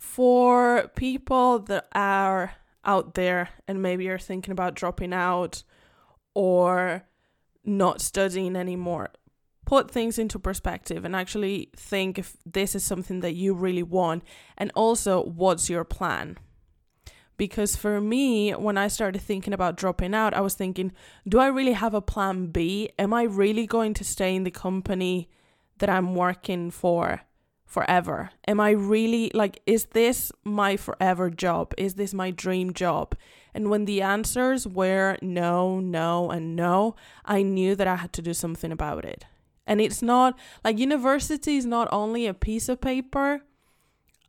for 0.00 0.90
people 0.96 1.60
that 1.60 1.86
are 1.92 2.54
out 2.84 3.14
there 3.14 3.50
and 3.68 3.80
maybe 3.80 4.04
you're 4.04 4.18
thinking 4.18 4.52
about 4.52 4.74
dropping 4.74 5.12
out 5.12 5.62
or 6.34 7.04
not 7.64 8.00
studying 8.00 8.56
anymore, 8.56 9.10
put 9.64 9.90
things 9.90 10.18
into 10.18 10.38
perspective 10.38 11.04
and 11.04 11.14
actually 11.14 11.70
think 11.76 12.18
if 12.18 12.36
this 12.44 12.74
is 12.74 12.82
something 12.82 13.20
that 13.20 13.34
you 13.34 13.54
really 13.54 13.82
want 13.82 14.24
and 14.56 14.72
also 14.74 15.22
what's 15.22 15.70
your 15.70 15.84
plan. 15.84 16.36
Because 17.38 17.74
for 17.76 18.00
me, 18.00 18.50
when 18.50 18.76
I 18.76 18.88
started 18.88 19.22
thinking 19.22 19.54
about 19.54 19.76
dropping 19.76 20.14
out, 20.14 20.34
I 20.34 20.42
was 20.42 20.54
thinking, 20.54 20.92
do 21.26 21.38
I 21.38 21.46
really 21.46 21.72
have 21.72 21.94
a 21.94 22.02
plan 22.02 22.48
B? 22.48 22.90
Am 22.98 23.14
I 23.14 23.22
really 23.22 23.66
going 23.66 23.94
to 23.94 24.04
stay 24.04 24.36
in 24.36 24.44
the 24.44 24.50
company 24.50 25.30
that 25.78 25.88
I'm 25.88 26.14
working 26.14 26.70
for? 26.70 27.22
forever? 27.68 28.30
Am 28.48 28.58
I 28.58 28.70
really 28.70 29.30
like, 29.34 29.60
is 29.66 29.84
this 29.92 30.32
my 30.42 30.76
forever 30.76 31.28
job? 31.28 31.74
Is 31.76 31.94
this 31.94 32.14
my 32.14 32.30
dream 32.30 32.72
job? 32.72 33.14
And 33.54 33.70
when 33.70 33.84
the 33.84 34.00
answers 34.00 34.66
were 34.66 35.18
no, 35.20 35.78
no, 35.78 36.30
and 36.30 36.56
no, 36.56 36.96
I 37.24 37.42
knew 37.42 37.76
that 37.76 37.86
I 37.86 37.96
had 37.96 38.12
to 38.14 38.22
do 38.22 38.32
something 38.32 38.72
about 38.72 39.04
it. 39.04 39.26
And 39.66 39.82
it's 39.82 40.00
not 40.00 40.38
like 40.64 40.78
university 40.78 41.58
is 41.58 41.66
not 41.66 41.88
only 41.92 42.26
a 42.26 42.32
piece 42.32 42.70
of 42.70 42.80
paper. 42.80 43.42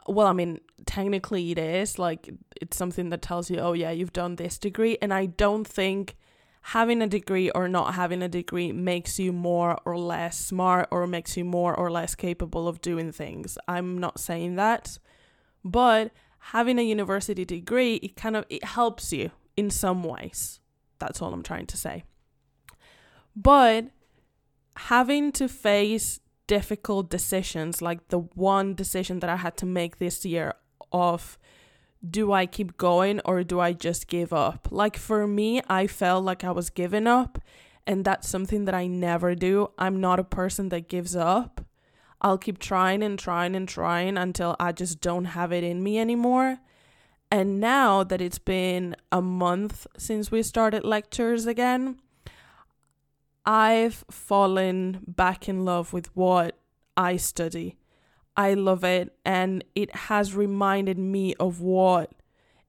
Well, 0.09 0.27
I 0.27 0.33
mean, 0.33 0.59
technically 0.85 1.51
it 1.51 1.57
is. 1.59 1.99
Like, 1.99 2.29
it's 2.61 2.75
something 2.75 3.09
that 3.09 3.21
tells 3.21 3.49
you, 3.49 3.59
oh, 3.59 3.73
yeah, 3.73 3.91
you've 3.91 4.13
done 4.13 4.35
this 4.35 4.57
degree. 4.57 4.97
And 5.01 5.13
I 5.13 5.27
don't 5.27 5.67
think 5.67 6.15
having 6.61 7.01
a 7.01 7.07
degree 7.07 7.49
or 7.51 7.67
not 7.67 7.93
having 7.95 8.21
a 8.21 8.27
degree 8.27 8.71
makes 8.71 9.19
you 9.19 9.31
more 9.31 9.79
or 9.85 9.97
less 9.97 10.37
smart 10.37 10.87
or 10.91 11.07
makes 11.07 11.37
you 11.37 11.45
more 11.45 11.75
or 11.75 11.89
less 11.91 12.15
capable 12.15 12.67
of 12.67 12.81
doing 12.81 13.11
things. 13.11 13.57
I'm 13.67 13.97
not 13.97 14.19
saying 14.19 14.55
that, 14.55 14.99
but 15.63 16.11
having 16.39 16.79
a 16.79 16.83
university 16.83 17.45
degree, 17.45 17.95
it 17.95 18.15
kind 18.15 18.35
of 18.35 18.45
it 18.49 18.63
helps 18.63 19.13
you 19.13 19.31
in 19.55 19.69
some 19.69 20.03
ways. 20.03 20.59
That's 20.99 21.21
all 21.21 21.33
I'm 21.33 21.43
trying 21.43 21.67
to 21.67 21.77
say. 21.77 22.03
But 23.35 23.85
having 24.75 25.31
to 25.33 25.47
face 25.47 26.19
difficult 26.49 27.11
decisions 27.11 27.79
like 27.79 28.07
the 28.07 28.17
one 28.17 28.73
decision 28.73 29.19
that 29.19 29.29
I 29.29 29.35
had 29.35 29.55
to 29.57 29.67
make 29.67 29.99
this 29.99 30.25
year 30.25 30.55
of 30.91 31.37
do 32.17 32.31
I 32.31 32.47
keep 32.47 32.75
going 32.75 33.21
or 33.23 33.43
do 33.43 33.59
I 33.59 33.71
just 33.71 34.07
give 34.07 34.33
up? 34.33 34.67
Like 34.71 34.97
for 34.97 35.27
me, 35.27 35.61
I 35.69 35.85
felt 35.85 36.25
like 36.25 36.43
I 36.43 36.49
was 36.49 36.71
giving 36.71 37.05
up, 37.05 37.37
and 37.85 38.03
that's 38.03 38.27
something 38.27 38.65
that 38.65 38.73
I 38.73 38.87
never 38.87 39.35
do. 39.35 39.69
I'm 39.77 40.01
not 40.01 40.19
a 40.19 40.23
person 40.23 40.69
that 40.69 40.89
gives 40.89 41.15
up. 41.15 41.61
I'll 42.19 42.39
keep 42.39 42.57
trying 42.57 43.03
and 43.03 43.19
trying 43.19 43.55
and 43.55 43.69
trying 43.69 44.17
until 44.17 44.55
I 44.59 44.71
just 44.71 45.01
don't 45.01 45.25
have 45.25 45.51
it 45.51 45.63
in 45.63 45.83
me 45.83 45.99
anymore. 45.99 46.57
And 47.29 47.59
now 47.59 48.03
that 48.03 48.21
it's 48.21 48.39
been 48.39 48.95
a 49.11 49.21
month 49.21 49.85
since 49.97 50.31
we 50.31 50.41
started 50.41 50.83
lectures 50.83 51.45
again, 51.45 51.99
I've 53.49 54.05
fallen 54.11 54.99
back 55.07 55.49
in 55.49 55.65
love 55.65 55.91
with 55.91 56.15
what 56.15 56.59
I 56.95 57.17
study. 57.17 57.79
I 58.37 58.53
love 58.53 58.83
it 58.83 59.17
and 59.25 59.63
it 59.73 59.93
has 59.95 60.35
reminded 60.35 60.99
me 60.99 61.33
of 61.39 61.59
what 61.59 62.11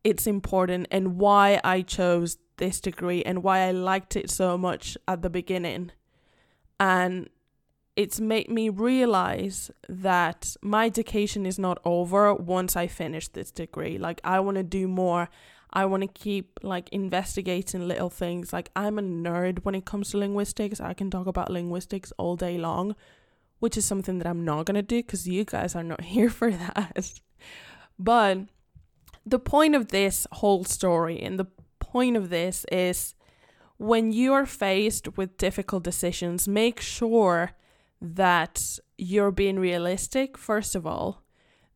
it's 0.03 0.27
important 0.27 0.89
and 0.91 1.19
why 1.19 1.61
I 1.63 1.83
chose 1.83 2.39
this 2.57 2.81
degree 2.81 3.23
and 3.23 3.43
why 3.43 3.59
I 3.59 3.73
liked 3.73 4.17
it 4.17 4.31
so 4.31 4.57
much 4.57 4.97
at 5.07 5.21
the 5.21 5.29
beginning. 5.29 5.93
And 6.81 7.29
it's 7.95 8.19
made 8.19 8.49
me 8.49 8.71
realize 8.71 9.71
that 9.87 10.57
my 10.63 10.87
education 10.87 11.45
is 11.45 11.59
not 11.59 11.79
over 11.85 12.33
once 12.35 12.75
I 12.75 12.87
finish 12.87 13.29
this 13.29 13.51
degree. 13.51 13.99
Like 13.99 14.23
I 14.25 14.41
want 14.41 14.57
to 14.57 14.63
do 14.63 14.89
more. 14.89 15.29
I 15.73 15.85
want 15.87 16.03
to 16.03 16.09
keep 16.09 16.59
like 16.63 16.89
investigating 16.91 17.87
little 17.87 18.11
things. 18.11 18.53
Like 18.53 18.71
I'm 18.75 18.99
a 18.99 19.03
nerd 19.03 19.65
when 19.65 19.75
it 19.75 19.85
comes 19.85 20.11
to 20.11 20.19
linguistics. 20.19 20.81
I 20.81 20.95
can 20.95 21.11
talk 21.11 21.27
about 21.27 21.51
linguistics 21.51 22.13
all 22.19 22.37
day 22.37 22.59
long 22.59 22.97
which 23.61 23.77
is 23.77 23.85
something 23.85 24.19
that 24.19 24.27
I'm 24.27 24.45
not 24.45 24.67
going 24.67 24.75
to 24.75 24.83
do 24.83 24.97
because 24.97 25.29
you 25.29 25.45
guys 25.45 25.77
are 25.77 25.85
not 25.85 26.01
here 26.17 26.31
for 26.31 26.51
that. 26.51 27.21
But 27.99 28.39
the 29.25 29.39
point 29.39 29.77
of 29.77 29.89
this 29.89 30.27
whole 30.33 30.65
story 30.65 31.21
and 31.21 31.39
the 31.39 31.47
point 31.79 32.17
of 32.17 32.31
this 32.31 32.67
is 32.73 33.15
when 33.77 34.13
you 34.13 34.33
are 34.33 34.47
faced 34.47 35.17
with 35.17 35.39
difficult 35.39 35.85
decisions, 35.85 36.49
make 36.49 36.81
sure 36.81 37.53
that 38.01 38.79
you're 38.99 39.31
being 39.31 39.59
realistic, 39.59 40.37
first 40.37 40.75
of 40.75 40.87
all, 40.87 41.23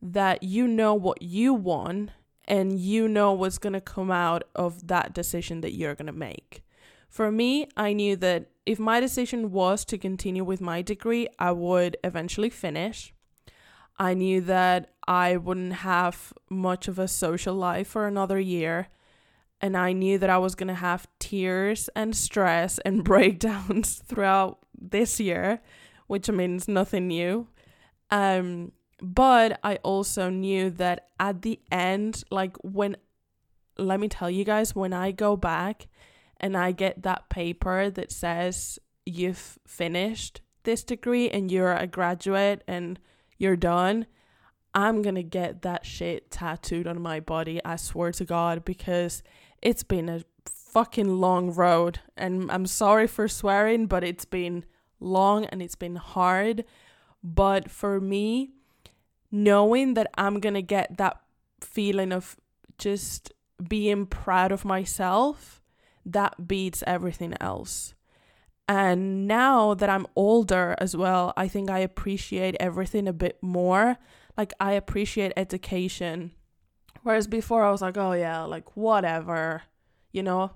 that 0.01 0.43
you 0.43 0.67
know 0.67 0.93
what 0.93 1.21
you 1.21 1.53
want 1.53 2.11
and 2.47 2.79
you 2.79 3.07
know 3.07 3.33
what's 3.33 3.57
going 3.57 3.73
to 3.73 3.81
come 3.81 4.11
out 4.11 4.43
of 4.55 4.87
that 4.87 5.13
decision 5.13 5.61
that 5.61 5.73
you're 5.75 5.95
going 5.95 6.05
to 6.07 6.11
make. 6.13 6.63
For 7.09 7.31
me, 7.31 7.67
I 7.77 7.93
knew 7.93 8.15
that 8.17 8.49
if 8.65 8.79
my 8.79 8.99
decision 8.99 9.51
was 9.51 9.85
to 9.85 9.97
continue 9.97 10.43
with 10.43 10.61
my 10.61 10.81
degree, 10.81 11.27
I 11.39 11.51
would 11.51 11.97
eventually 12.03 12.49
finish. 12.49 13.13
I 13.97 14.13
knew 14.13 14.41
that 14.41 14.93
I 15.07 15.37
wouldn't 15.37 15.73
have 15.73 16.33
much 16.49 16.87
of 16.87 16.99
a 16.99 17.07
social 17.07 17.55
life 17.55 17.87
for 17.87 18.07
another 18.07 18.39
year. 18.39 18.89
and 19.61 19.77
I 19.77 19.93
knew 19.93 20.17
that 20.17 20.29
I 20.29 20.37
was 20.37 20.53
going 20.53 20.67
to 20.67 20.73
have 20.75 21.07
tears 21.17 21.89
and 21.95 22.15
stress 22.15 22.77
and 22.85 23.03
breakdowns 23.03 23.95
throughout 24.05 24.59
this 24.77 25.19
year, 25.19 25.61
which 26.07 26.29
means 26.29 26.67
nothing 26.67 27.07
new. 27.07 27.47
Um, 28.11 28.73
but 29.01 29.59
I 29.63 29.77
also 29.77 30.29
knew 30.29 30.69
that 30.71 31.09
at 31.19 31.41
the 31.41 31.59
end, 31.71 32.23
like 32.31 32.55
when, 32.63 32.97
let 33.77 33.99
me 33.99 34.07
tell 34.07 34.29
you 34.29 34.43
guys, 34.43 34.75
when 34.75 34.93
I 34.93 35.11
go 35.11 35.35
back 35.35 35.87
and 36.37 36.55
I 36.55 36.71
get 36.71 37.03
that 37.03 37.29
paper 37.29 37.89
that 37.89 38.11
says 38.11 38.79
you've 39.05 39.59
finished 39.67 40.41
this 40.63 40.83
degree 40.83 41.29
and 41.29 41.51
you're 41.51 41.73
a 41.73 41.87
graduate 41.87 42.63
and 42.67 42.99
you're 43.37 43.55
done, 43.55 44.05
I'm 44.73 45.01
gonna 45.01 45.23
get 45.23 45.61
that 45.61 45.85
shit 45.85 46.31
tattooed 46.31 46.87
on 46.87 47.01
my 47.01 47.19
body. 47.19 47.61
I 47.63 47.77
swear 47.77 48.11
to 48.13 48.25
God, 48.25 48.65
because 48.65 49.23
it's 49.61 49.83
been 49.83 50.09
a 50.09 50.23
fucking 50.45 51.21
long 51.21 51.51
road. 51.51 51.99
And 52.17 52.51
I'm 52.51 52.65
sorry 52.65 53.07
for 53.07 53.29
swearing, 53.29 53.87
but 53.87 54.03
it's 54.03 54.25
been 54.25 54.65
long 54.99 55.45
and 55.45 55.61
it's 55.61 55.75
been 55.75 55.95
hard. 55.95 56.65
But 57.23 57.71
for 57.71 58.01
me, 58.01 58.54
knowing 59.31 59.93
that 59.95 60.09
I'm 60.17 60.39
gonna 60.39 60.61
get 60.61 60.97
that 60.97 61.19
feeling 61.61 62.11
of 62.11 62.37
just 62.77 63.31
being 63.67 64.05
proud 64.05 64.51
of 64.51 64.65
myself, 64.65 65.61
that 66.05 66.47
beats 66.47 66.83
everything 66.85 67.33
else. 67.39 67.93
And 68.67 69.27
now 69.27 69.73
that 69.75 69.89
I'm 69.89 70.07
older 70.15 70.75
as 70.79 70.95
well, 70.95 71.33
I 71.37 71.47
think 71.47 71.69
I 71.69 71.79
appreciate 71.79 72.55
everything 72.59 73.07
a 73.07 73.13
bit 73.13 73.37
more. 73.41 73.97
Like, 74.37 74.53
I 74.59 74.73
appreciate 74.73 75.33
education. 75.37 76.31
Whereas 77.03 77.27
before, 77.27 77.63
I 77.63 77.71
was 77.71 77.81
like, 77.81 77.97
oh, 77.97 78.13
yeah, 78.13 78.41
like, 78.43 78.75
whatever, 78.75 79.63
you 80.11 80.23
know, 80.23 80.51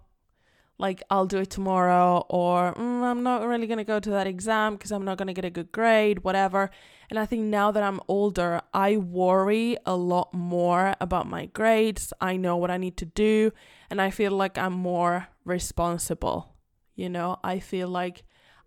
like, 0.79 1.03
I'll 1.12 1.27
do 1.27 1.38
it 1.38 1.51
tomorrow, 1.51 2.25
or 2.29 2.74
mm, 2.74 3.03
I'm 3.03 3.21
not 3.21 3.45
really 3.45 3.67
going 3.67 3.77
to 3.77 3.83
go 3.83 4.00
to 4.00 4.09
that 4.12 4.25
exam 4.25 4.75
because 4.75 4.91
I'm 4.91 5.05
not 5.05 5.17
going 5.17 5.27
to 5.27 5.33
get 5.33 5.45
a 5.45 5.51
good 5.51 5.71
grade, 5.71 6.24
whatever. 6.24 6.71
And 7.09 7.19
I 7.19 7.25
think 7.27 7.43
now 7.43 7.69
that 7.71 7.83
I'm 7.83 8.00
older, 8.07 8.62
I 8.74 8.98
worry 8.98 9.77
a 9.86 9.95
lot 9.95 10.33
more 10.33 10.95
about 11.00 11.27
my 11.27 11.45
grades. 11.48 12.13
I 12.21 12.38
know 12.38 12.57
what 12.57 12.71
I 12.71 12.77
need 12.77 12.98
to 12.98 13.05
do, 13.05 13.51
and 13.89 14.01
I 14.01 14.09
feel 14.09 14.31
like 14.31 14.57
I'm 14.57 14.74
more 14.74 15.27
responsible 15.45 16.55
you 17.00 17.09
know, 17.09 17.39
I 17.45 17.59
feel 17.59 17.88
like 17.88 18.25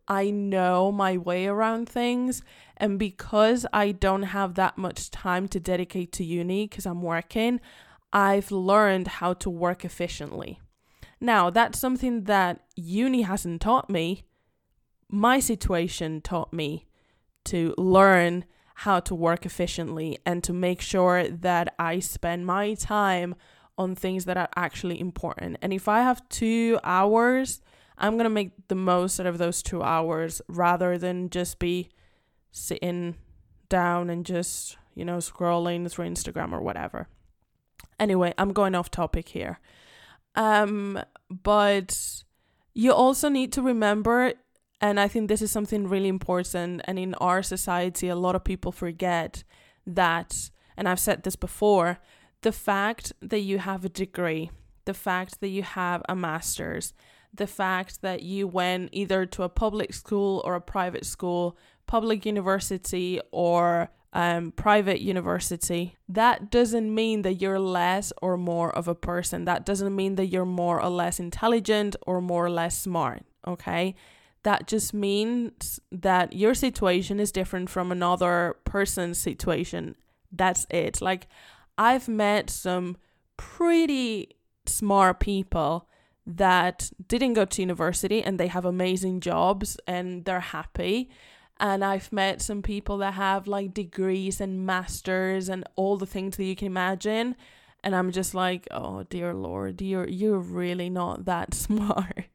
I 0.08 0.30
know 0.30 0.90
my 0.90 1.18
way 1.18 1.46
around 1.46 1.86
things. 1.86 2.42
And 2.78 2.98
because 2.98 3.66
I 3.74 3.92
don't 3.92 4.22
have 4.22 4.54
that 4.54 4.78
much 4.78 5.10
time 5.10 5.48
to 5.48 5.60
dedicate 5.60 6.12
to 6.12 6.24
uni 6.24 6.66
because 6.66 6.86
I'm 6.86 7.02
working, 7.02 7.60
I've 8.10 8.50
learned 8.50 9.06
how 9.06 9.34
to 9.34 9.50
work 9.50 9.84
efficiently. 9.84 10.61
Now, 11.22 11.50
that's 11.50 11.78
something 11.78 12.24
that 12.24 12.60
uni 12.76 13.22
hasn't 13.22 13.62
taught 13.62 13.88
me. 13.88 14.24
My 15.08 15.40
situation 15.40 16.20
taught 16.20 16.52
me 16.52 16.86
to 17.44 17.74
learn 17.78 18.44
how 18.74 19.00
to 19.00 19.14
work 19.14 19.46
efficiently 19.46 20.18
and 20.26 20.42
to 20.44 20.52
make 20.52 20.80
sure 20.80 21.28
that 21.28 21.74
I 21.78 22.00
spend 22.00 22.46
my 22.46 22.74
time 22.74 23.34
on 23.78 23.94
things 23.94 24.24
that 24.26 24.36
are 24.36 24.48
actually 24.56 25.00
important. 25.00 25.58
And 25.62 25.72
if 25.72 25.88
I 25.88 26.00
have 26.00 26.28
two 26.28 26.78
hours 26.82 27.62
I'm 28.02 28.14
going 28.14 28.24
to 28.24 28.30
make 28.30 28.50
the 28.68 28.74
most 28.74 29.20
out 29.20 29.26
of 29.26 29.38
those 29.38 29.62
two 29.62 29.82
hours 29.82 30.42
rather 30.48 30.98
than 30.98 31.30
just 31.30 31.58
be 31.58 31.88
sitting 32.50 33.16
down 33.68 34.10
and 34.10 34.26
just, 34.26 34.76
you 34.94 35.04
know, 35.04 35.18
scrolling 35.18 35.88
through 35.90 36.08
Instagram 36.08 36.52
or 36.52 36.60
whatever. 36.60 37.08
Anyway, 38.00 38.34
I'm 38.36 38.52
going 38.52 38.74
off 38.74 38.90
topic 38.90 39.28
here. 39.28 39.60
Um, 40.34 41.02
but 41.28 42.24
you 42.74 42.92
also 42.92 43.28
need 43.28 43.52
to 43.52 43.62
remember, 43.62 44.32
and 44.80 44.98
I 44.98 45.08
think 45.08 45.28
this 45.28 45.42
is 45.42 45.50
something 45.50 45.88
really 45.88 46.08
important, 46.08 46.82
and 46.84 46.98
in 46.98 47.14
our 47.14 47.42
society, 47.42 48.08
a 48.08 48.16
lot 48.16 48.34
of 48.34 48.44
people 48.44 48.72
forget 48.72 49.44
that, 49.86 50.50
and 50.76 50.88
I've 50.88 51.00
said 51.00 51.22
this 51.22 51.36
before, 51.36 51.98
the 52.42 52.52
fact 52.52 53.12
that 53.20 53.40
you 53.40 53.58
have 53.58 53.84
a 53.84 53.88
degree, 53.88 54.50
the 54.84 54.94
fact 54.94 55.40
that 55.40 55.48
you 55.48 55.62
have 55.62 56.02
a 56.08 56.16
master's, 56.16 56.92
the 57.34 57.46
fact 57.46 58.02
that 58.02 58.22
you 58.22 58.46
went 58.46 58.90
either 58.92 59.24
to 59.26 59.42
a 59.42 59.48
public 59.48 59.94
school 59.94 60.42
or 60.44 60.54
a 60.54 60.60
private 60.60 61.06
school, 61.06 61.56
public 61.86 62.26
university 62.26 63.20
or 63.30 63.90
um, 64.12 64.52
private 64.52 65.00
university, 65.00 65.96
that 66.08 66.50
doesn't 66.50 66.94
mean 66.94 67.22
that 67.22 67.34
you're 67.34 67.58
less 67.58 68.12
or 68.20 68.36
more 68.36 68.70
of 68.74 68.86
a 68.86 68.94
person. 68.94 69.44
That 69.46 69.64
doesn't 69.64 69.94
mean 69.94 70.16
that 70.16 70.26
you're 70.26 70.44
more 70.44 70.82
or 70.82 70.90
less 70.90 71.18
intelligent 71.18 71.96
or 72.06 72.20
more 72.20 72.46
or 72.46 72.50
less 72.50 72.78
smart. 72.78 73.24
Okay. 73.46 73.94
That 74.42 74.66
just 74.66 74.92
means 74.92 75.80
that 75.90 76.32
your 76.32 76.54
situation 76.54 77.20
is 77.20 77.32
different 77.32 77.70
from 77.70 77.92
another 77.92 78.56
person's 78.64 79.18
situation. 79.18 79.94
That's 80.30 80.66
it. 80.68 81.00
Like, 81.00 81.28
I've 81.78 82.08
met 82.08 82.50
some 82.50 82.96
pretty 83.36 84.30
smart 84.66 85.20
people 85.20 85.88
that 86.26 86.90
didn't 87.08 87.32
go 87.32 87.44
to 87.44 87.62
university 87.62 88.22
and 88.22 88.38
they 88.38 88.46
have 88.48 88.64
amazing 88.64 89.20
jobs 89.20 89.76
and 89.86 90.24
they're 90.24 90.40
happy. 90.40 91.08
And 91.62 91.84
I've 91.84 92.12
met 92.12 92.42
some 92.42 92.60
people 92.60 92.98
that 92.98 93.14
have 93.14 93.46
like 93.46 93.72
degrees 93.72 94.40
and 94.40 94.66
masters 94.66 95.48
and 95.48 95.62
all 95.76 95.96
the 95.96 96.06
things 96.06 96.36
that 96.36 96.44
you 96.44 96.56
can 96.56 96.66
imagine. 96.66 97.36
And 97.84 97.94
I'm 97.94 98.10
just 98.10 98.34
like, 98.34 98.66
oh 98.72 99.04
dear 99.04 99.32
Lord, 99.32 99.80
you're 99.80 100.08
you're 100.08 100.40
really 100.40 100.90
not 100.90 101.24
that 101.26 101.54
smart. 101.66 102.26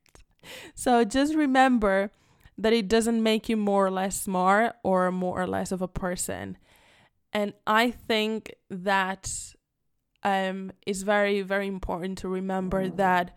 so 0.74 1.04
just 1.04 1.36
remember 1.36 2.10
that 2.58 2.72
it 2.72 2.88
doesn't 2.88 3.22
make 3.22 3.50
you 3.50 3.58
more 3.58 3.86
or 3.86 3.92
less 3.92 4.20
smart 4.20 4.78
or 4.82 5.12
more 5.12 5.42
or 5.42 5.46
less 5.46 5.74
of 5.74 5.82
a 5.82 5.90
person. 5.90 6.58
And 7.34 7.54
I 7.68 7.92
think 7.92 8.56
that 8.70 9.30
um 10.24 10.72
is 10.86 11.04
very, 11.04 11.42
very 11.42 11.68
important 11.68 12.20
to 12.20 12.30
remember 12.30 12.88
that 12.88 13.36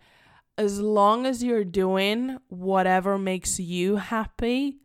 as 0.57 0.79
long 0.79 1.25
as 1.25 1.43
you're 1.43 1.65
doing 1.65 2.37
whatever 2.47 3.17
makes 3.17 3.59
you 3.59 3.97
happy 3.97 4.77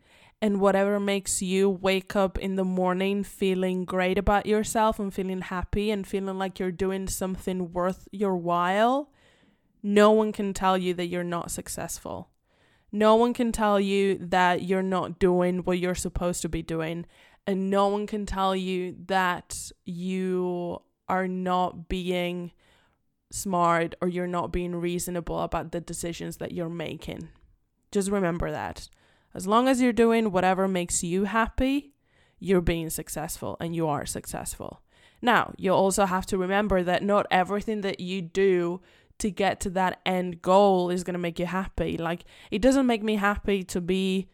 and 0.42 0.60
whatever 0.60 1.00
makes 1.00 1.40
you 1.40 1.70
wake 1.70 2.14
up 2.14 2.38
in 2.38 2.56
the 2.56 2.64
morning 2.64 3.24
feeling 3.24 3.84
great 3.84 4.18
about 4.18 4.46
yourself 4.46 4.98
and 4.98 5.12
feeling 5.12 5.40
happy 5.40 5.90
and 5.90 6.06
feeling 6.06 6.38
like 6.38 6.58
you're 6.58 6.70
doing 6.70 7.08
something 7.08 7.72
worth 7.72 8.06
your 8.12 8.36
while, 8.36 9.10
no 9.82 10.10
one 10.10 10.32
can 10.32 10.52
tell 10.52 10.76
you 10.76 10.92
that 10.94 11.06
you're 11.06 11.24
not 11.24 11.50
successful. 11.50 12.30
No 12.92 13.14
one 13.16 13.34
can 13.34 13.50
tell 13.50 13.80
you 13.80 14.18
that 14.18 14.62
you're 14.62 14.82
not 14.82 15.18
doing 15.18 15.58
what 15.60 15.78
you're 15.78 15.94
supposed 15.94 16.42
to 16.42 16.48
be 16.48 16.62
doing. 16.62 17.06
And 17.46 17.70
no 17.70 17.88
one 17.88 18.06
can 18.06 18.26
tell 18.26 18.54
you 18.54 18.96
that 19.06 19.70
you 19.84 20.82
are 21.08 21.28
not 21.28 21.88
being 21.88 22.52
smart 23.30 23.94
or 24.00 24.08
you're 24.08 24.26
not 24.26 24.52
being 24.52 24.74
reasonable 24.74 25.40
about 25.40 25.72
the 25.72 25.80
decisions 25.80 26.38
that 26.38 26.52
you're 26.52 26.68
making. 26.68 27.28
Just 27.92 28.10
remember 28.10 28.50
that. 28.50 28.88
As 29.36 29.46
long 29.46 29.68
as 29.68 29.82
you're 29.82 29.92
doing 29.92 30.32
whatever 30.32 30.66
makes 30.66 31.04
you 31.04 31.24
happy, 31.24 31.92
you're 32.38 32.62
being 32.62 32.88
successful 32.88 33.58
and 33.60 33.76
you 33.76 33.86
are 33.86 34.06
successful. 34.06 34.80
Now, 35.20 35.52
you 35.58 35.72
also 35.72 36.06
have 36.06 36.24
to 36.26 36.38
remember 36.38 36.82
that 36.82 37.02
not 37.02 37.26
everything 37.30 37.82
that 37.82 38.00
you 38.00 38.22
do 38.22 38.80
to 39.18 39.30
get 39.30 39.60
to 39.60 39.70
that 39.70 40.00
end 40.06 40.40
goal 40.40 40.88
is 40.88 41.04
going 41.04 41.12
to 41.12 41.18
make 41.18 41.38
you 41.38 41.44
happy. 41.44 41.98
Like, 41.98 42.24
it 42.50 42.62
doesn't 42.62 42.86
make 42.86 43.02
me 43.02 43.16
happy 43.16 43.62
to 43.64 43.80
be, 43.82 44.28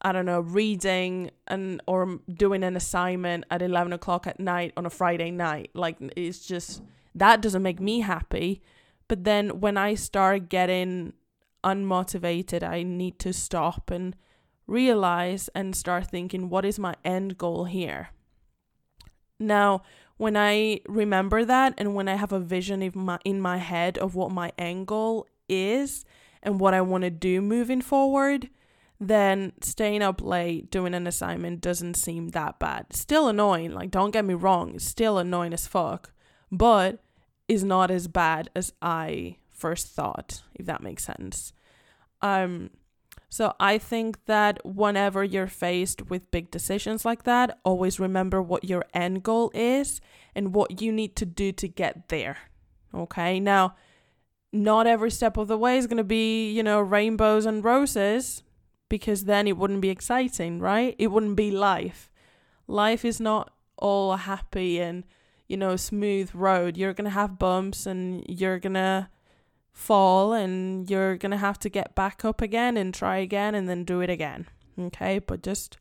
I 0.00 0.12
don't 0.12 0.26
know, 0.26 0.40
reading 0.40 1.32
and 1.48 1.82
or 1.88 2.20
doing 2.32 2.62
an 2.62 2.76
assignment 2.76 3.46
at 3.50 3.62
11 3.62 3.92
o'clock 3.92 4.28
at 4.28 4.38
night 4.38 4.72
on 4.76 4.86
a 4.86 4.90
Friday 4.90 5.32
night. 5.32 5.70
Like, 5.74 5.96
it's 6.16 6.46
just 6.46 6.82
that 7.16 7.42
doesn't 7.42 7.62
make 7.62 7.80
me 7.80 8.00
happy. 8.00 8.62
But 9.08 9.24
then 9.24 9.60
when 9.60 9.76
I 9.76 9.94
start 9.94 10.48
getting 10.48 11.14
unmotivated, 11.64 12.62
I 12.62 12.82
need 12.82 13.18
to 13.20 13.32
stop 13.32 13.90
and 13.90 14.16
realize 14.66 15.48
and 15.54 15.74
start 15.74 16.06
thinking, 16.06 16.48
what 16.48 16.64
is 16.64 16.78
my 16.78 16.94
end 17.04 17.38
goal 17.38 17.64
here? 17.64 18.10
Now, 19.38 19.82
when 20.16 20.36
I 20.36 20.80
remember 20.86 21.44
that 21.44 21.74
and 21.78 21.94
when 21.94 22.08
I 22.08 22.16
have 22.16 22.32
a 22.32 22.40
vision 22.40 22.82
in 22.82 22.92
my, 22.94 23.18
in 23.24 23.40
my 23.40 23.56
head 23.56 23.96
of 23.98 24.14
what 24.14 24.30
my 24.30 24.52
end 24.58 24.86
goal 24.86 25.26
is 25.48 26.04
and 26.42 26.60
what 26.60 26.74
I 26.74 26.80
want 26.82 27.04
to 27.04 27.10
do 27.10 27.40
moving 27.40 27.80
forward, 27.80 28.50
then 28.98 29.52
staying 29.62 30.02
up 30.02 30.20
late 30.20 30.70
doing 30.70 30.94
an 30.94 31.06
assignment 31.06 31.62
doesn't 31.62 31.94
seem 31.94 32.28
that 32.28 32.58
bad. 32.58 32.92
Still 32.92 33.28
annoying, 33.28 33.72
like, 33.72 33.90
don't 33.90 34.10
get 34.10 34.26
me 34.26 34.34
wrong, 34.34 34.74
it's 34.74 34.84
still 34.84 35.16
annoying 35.18 35.54
as 35.54 35.66
fuck 35.66 36.12
but 36.50 37.02
is 37.48 37.64
not 37.64 37.90
as 37.90 38.08
bad 38.08 38.50
as 38.54 38.72
I 38.82 39.36
first 39.60 39.88
thought, 39.88 40.42
if 40.54 40.66
that 40.66 40.82
makes 40.82 41.04
sense. 41.04 41.52
Um, 42.22 42.70
so 43.28 43.54
I 43.60 43.78
think 43.78 44.24
that 44.26 44.64
whenever 44.64 45.22
you're 45.22 45.46
faced 45.46 46.10
with 46.10 46.30
big 46.32 46.50
decisions 46.50 47.04
like 47.04 47.22
that, 47.22 47.58
always 47.64 48.00
remember 48.00 48.42
what 48.42 48.64
your 48.64 48.84
end 48.92 49.22
goal 49.22 49.52
is 49.54 50.00
and 50.34 50.52
what 50.52 50.82
you 50.82 50.90
need 50.90 51.14
to 51.16 51.26
do 51.26 51.52
to 51.52 51.68
get 51.68 52.08
there. 52.08 52.38
Okay. 52.92 53.38
Now, 53.38 53.76
not 54.52 54.88
every 54.88 55.12
step 55.12 55.36
of 55.36 55.46
the 55.46 55.56
way 55.56 55.78
is 55.78 55.86
going 55.86 55.98
to 55.98 56.04
be, 56.04 56.50
you 56.50 56.64
know, 56.64 56.80
rainbows 56.80 57.46
and 57.46 57.64
roses 57.64 58.42
because 58.88 59.24
then 59.24 59.46
it 59.46 59.56
wouldn't 59.56 59.80
be 59.80 59.90
exciting, 59.90 60.58
right? 60.58 60.96
It 60.98 61.06
wouldn't 61.08 61.36
be 61.36 61.52
life. 61.52 62.10
Life 62.66 63.04
is 63.04 63.20
not 63.20 63.52
all 63.76 64.16
happy 64.16 64.80
and, 64.80 65.04
you 65.46 65.56
know, 65.56 65.76
smooth 65.76 66.30
road. 66.34 66.76
You're 66.76 66.94
going 66.94 67.04
to 67.04 67.10
have 67.10 67.38
bumps 67.38 67.86
and 67.86 68.24
you're 68.28 68.58
going 68.58 68.74
to 68.74 69.08
fall 69.72 70.32
and 70.32 70.90
you're 70.90 71.16
going 71.16 71.30
to 71.30 71.36
have 71.36 71.58
to 71.60 71.68
get 71.68 71.94
back 71.94 72.24
up 72.24 72.40
again 72.42 72.76
and 72.76 72.92
try 72.92 73.18
again 73.18 73.54
and 73.54 73.68
then 73.68 73.84
do 73.84 74.00
it 74.00 74.10
again. 74.10 74.46
Okay? 74.78 75.18
But 75.18 75.42
just 75.42 75.78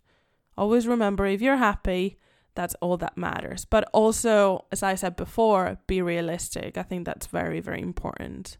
always 0.57 0.87
remember 0.87 1.25
if 1.25 1.41
you're 1.41 1.57
happy, 1.57 2.17
that's 2.55 2.75
all 2.81 2.97
that 2.97 3.17
matters. 3.17 3.65
But 3.65 3.89
also, 3.93 4.65
as 4.71 4.83
I 4.83 4.95
said 4.95 5.15
before, 5.15 5.77
be 5.87 6.01
realistic. 6.01 6.77
I 6.77 6.83
think 6.83 7.05
that's 7.05 7.27
very, 7.27 7.59
very 7.59 7.81
important. 7.81 8.57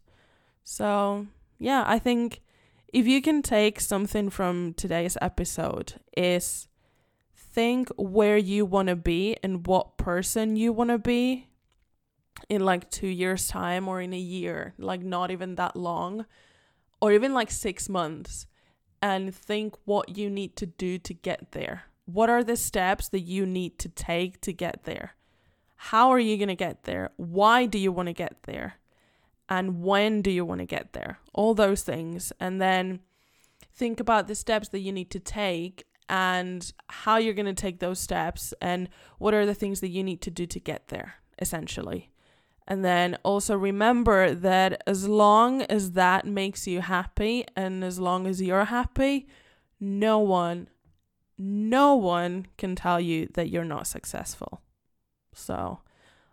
So, 0.64 1.26
yeah, 1.58 1.84
I 1.86 1.98
think 1.98 2.42
if 2.92 3.06
you 3.06 3.20
can 3.22 3.42
take 3.42 3.80
something 3.80 4.30
from 4.30 4.74
today's 4.74 5.16
episode 5.20 5.94
is 6.16 6.68
think 7.34 7.90
where 7.96 8.36
you 8.36 8.64
want 8.64 8.88
to 8.88 8.96
be 8.96 9.36
and 9.42 9.66
what 9.66 9.96
person 9.96 10.56
you 10.56 10.72
want 10.72 10.90
to 10.90 10.98
be 10.98 11.49
in 12.48 12.64
like 12.64 12.90
2 12.90 13.06
years 13.06 13.48
time 13.48 13.88
or 13.88 14.00
in 14.00 14.12
a 14.12 14.18
year, 14.18 14.74
like 14.78 15.02
not 15.02 15.30
even 15.30 15.54
that 15.56 15.76
long 15.76 16.26
or 17.00 17.12
even 17.12 17.34
like 17.34 17.50
6 17.50 17.88
months 17.88 18.46
and 19.02 19.34
think 19.34 19.74
what 19.84 20.16
you 20.16 20.28
need 20.28 20.56
to 20.56 20.66
do 20.66 20.98
to 20.98 21.14
get 21.14 21.52
there 21.52 21.84
what 22.12 22.30
are 22.30 22.44
the 22.44 22.56
steps 22.56 23.08
that 23.08 23.20
you 23.20 23.46
need 23.46 23.78
to 23.78 23.88
take 23.88 24.40
to 24.42 24.52
get 24.52 24.84
there? 24.84 25.14
How 25.76 26.10
are 26.10 26.18
you 26.18 26.36
going 26.36 26.48
to 26.48 26.54
get 26.54 26.84
there? 26.84 27.10
Why 27.16 27.66
do 27.66 27.78
you 27.78 27.92
want 27.92 28.08
to 28.08 28.12
get 28.12 28.42
there? 28.44 28.74
And 29.48 29.82
when 29.82 30.22
do 30.22 30.30
you 30.30 30.44
want 30.44 30.60
to 30.60 30.66
get 30.66 30.92
there? 30.92 31.18
All 31.32 31.54
those 31.54 31.82
things. 31.82 32.32
And 32.38 32.60
then 32.60 33.00
think 33.74 34.00
about 34.00 34.28
the 34.28 34.34
steps 34.34 34.68
that 34.68 34.80
you 34.80 34.92
need 34.92 35.10
to 35.10 35.20
take 35.20 35.84
and 36.08 36.72
how 36.88 37.16
you're 37.16 37.34
going 37.34 37.46
to 37.46 37.54
take 37.54 37.78
those 37.78 37.98
steps 37.98 38.52
and 38.60 38.88
what 39.18 39.34
are 39.34 39.46
the 39.46 39.54
things 39.54 39.80
that 39.80 39.88
you 39.88 40.02
need 40.02 40.20
to 40.22 40.30
do 40.30 40.46
to 40.46 40.60
get 40.60 40.88
there, 40.88 41.14
essentially. 41.38 42.10
And 42.68 42.84
then 42.84 43.18
also 43.24 43.56
remember 43.56 44.34
that 44.34 44.82
as 44.86 45.08
long 45.08 45.62
as 45.62 45.92
that 45.92 46.24
makes 46.24 46.66
you 46.66 46.80
happy 46.80 47.44
and 47.56 47.82
as 47.82 47.98
long 47.98 48.26
as 48.26 48.40
you're 48.40 48.66
happy, 48.66 49.26
no 49.80 50.18
one 50.18 50.68
no 51.42 51.94
one 51.94 52.46
can 52.58 52.76
tell 52.76 53.00
you 53.00 53.26
that 53.32 53.48
you're 53.48 53.64
not 53.64 53.86
successful. 53.86 54.60
So 55.32 55.80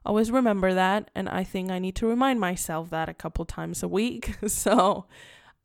always 0.06 0.32
remember 0.32 0.74
that. 0.74 1.10
And 1.16 1.30
I 1.30 1.46
think 1.46 1.72
I 1.72 1.80
need 1.80 1.96
to 1.96 2.08
remind 2.08 2.42
myself 2.42 2.90
that 2.90 3.08
a 3.08 3.13
couple 3.13 3.46
times 3.46 3.82
a 3.82 3.88
week. 3.88 4.36
so, 4.48 5.06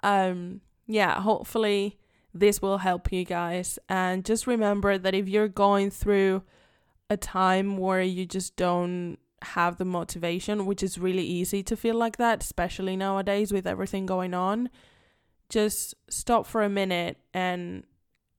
um, 0.05 0.61
yeah, 0.87 1.20
hopefully 1.20 1.98
this 2.33 2.62
will 2.62 2.79
help 2.79 3.11
you 3.11 3.25
guys. 3.25 3.81
And 3.88 4.25
just 4.25 4.46
remember 4.46 4.96
that 4.96 5.14
if 5.14 5.29
you're 5.29 5.48
going 5.48 5.90
through 5.90 6.44
a 7.11 7.16
time 7.16 7.77
where 7.77 8.03
you 8.03 8.25
just 8.25 8.55
don't 8.55 9.18
have 9.42 9.76
the 9.76 9.85
motivation, 9.85 10.66
which 10.66 10.83
is 10.83 10.98
really 10.98 11.24
easy 11.24 11.62
to 11.64 11.76
feel 11.76 11.94
like 11.94 12.16
that, 12.16 12.42
especially 12.42 12.96
nowadays 12.96 13.52
with 13.52 13.66
everything 13.66 14.07
going 14.07 14.35
on, 14.35 14.70
just 15.48 15.94
stop 16.09 16.46
for 16.46 16.62
a 16.62 16.68
minute 16.68 17.18
and 17.35 17.85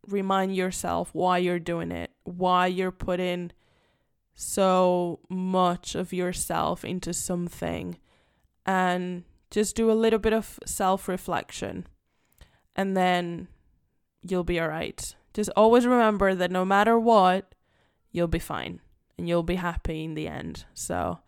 remind 0.08 0.56
yourself 0.56 1.10
why 1.14 1.38
you're 1.38 1.60
doing 1.60 1.92
it, 1.92 2.12
why 2.24 2.68
you're 2.68 2.92
putting 2.92 3.52
so 4.34 5.20
much 5.30 5.96
of 5.96 6.12
yourself 6.12 6.84
into 6.84 7.14
something, 7.14 7.98
and 8.66 9.24
just 9.52 9.76
do 9.76 9.92
a 9.92 9.94
little 9.94 10.20
bit 10.20 10.34
of 10.34 10.60
self 10.66 11.08
reflection, 11.08 11.86
and 12.76 12.98
then 12.98 13.48
you'll 14.22 14.44
be 14.44 14.60
all 14.60 14.68
right. 14.68 15.16
Just 15.34 15.52
always 15.56 15.86
remember 15.86 16.34
that 16.36 16.52
no 16.52 16.66
matter 16.66 16.98
what, 16.98 17.54
you'll 18.12 18.28
be 18.28 18.40
fine 18.40 18.80
and 19.18 19.28
you'll 19.28 19.44
be 19.44 19.56
happy 19.56 20.04
in 20.04 20.14
the 20.14 20.28
end. 20.28 20.66
So, 20.74 21.20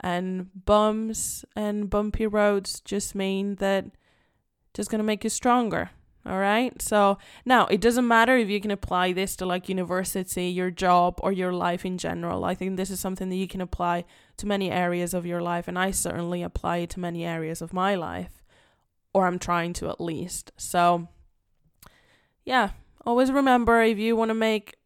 and 0.00 0.48
bumps 0.64 1.44
and 1.56 1.90
bumpy 1.90 2.26
roads 2.26 2.80
just 2.80 3.14
mean 3.14 3.56
that 3.56 3.86
just 4.74 4.90
going 4.90 5.00
to 5.00 5.04
make 5.04 5.24
you 5.24 5.30
stronger 5.30 5.90
all 6.28 6.38
right. 6.38 6.80
So 6.82 7.16
now 7.46 7.66
it 7.66 7.80
doesn't 7.80 8.06
matter 8.06 8.36
if 8.36 8.50
you 8.50 8.60
can 8.60 8.70
apply 8.70 9.12
this 9.14 9.34
to 9.36 9.46
like 9.46 9.68
university, 9.68 10.48
your 10.48 10.70
job, 10.70 11.18
or 11.22 11.32
your 11.32 11.54
life 11.54 11.86
in 11.86 11.96
general. 11.96 12.44
I 12.44 12.54
think 12.54 12.76
this 12.76 12.90
is 12.90 13.00
something 13.00 13.30
that 13.30 13.36
you 13.36 13.48
can 13.48 13.62
apply 13.62 14.04
to 14.36 14.46
many 14.46 14.70
areas 14.70 15.14
of 15.14 15.24
your 15.24 15.40
life. 15.40 15.68
And 15.68 15.78
I 15.78 15.90
certainly 15.90 16.42
apply 16.42 16.78
it 16.78 16.90
to 16.90 17.00
many 17.00 17.24
areas 17.24 17.62
of 17.62 17.72
my 17.72 17.94
life, 17.94 18.42
or 19.14 19.26
I'm 19.26 19.38
trying 19.38 19.72
to 19.74 19.88
at 19.88 20.02
least. 20.02 20.52
So, 20.58 21.08
yeah, 22.44 22.70
always 23.06 23.32
remember 23.32 23.80
if 23.82 23.98
you 23.98 24.14
want 24.14 24.28
to 24.28 24.34
make 24.34 24.76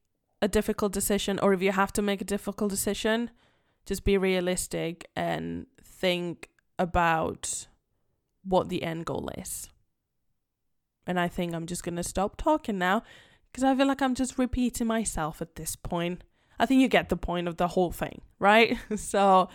a 0.42 0.48
difficult 0.48 0.92
decision 0.92 1.38
or 1.38 1.54
if 1.54 1.62
you 1.62 1.72
have 1.72 1.92
to 1.94 2.02
make 2.02 2.20
a 2.20 2.24
difficult 2.24 2.68
decision, 2.68 3.30
just 3.86 4.04
be 4.04 4.18
realistic 4.18 5.08
and 5.16 5.66
think 5.82 6.50
about 6.78 7.68
what 8.44 8.68
the 8.68 8.82
end 8.82 9.06
goal 9.06 9.30
is. 9.38 9.70
And 11.06 11.18
I 11.18 11.28
think 11.28 11.54
I'm 11.54 11.66
just 11.66 11.84
going 11.84 11.96
to 11.96 12.02
stop 12.02 12.36
talking 12.36 12.76
now 12.76 13.02
because 13.50 13.64
I 13.64 13.74
feel 13.76 13.86
like 13.86 14.02
I'm 14.02 14.16
just 14.16 14.38
repeating 14.38 14.86
myself 14.86 15.40
at 15.40 15.54
this 15.54 15.76
point. 15.76 16.22
I 16.58 16.66
think 16.66 16.80
you 16.80 16.88
get 16.88 17.08
the 17.08 17.16
point 17.16 17.48
of 17.48 17.56
the 17.56 17.68
whole 17.68 17.92
thing, 17.92 18.20
right? 18.38 18.76
so, 18.96 19.48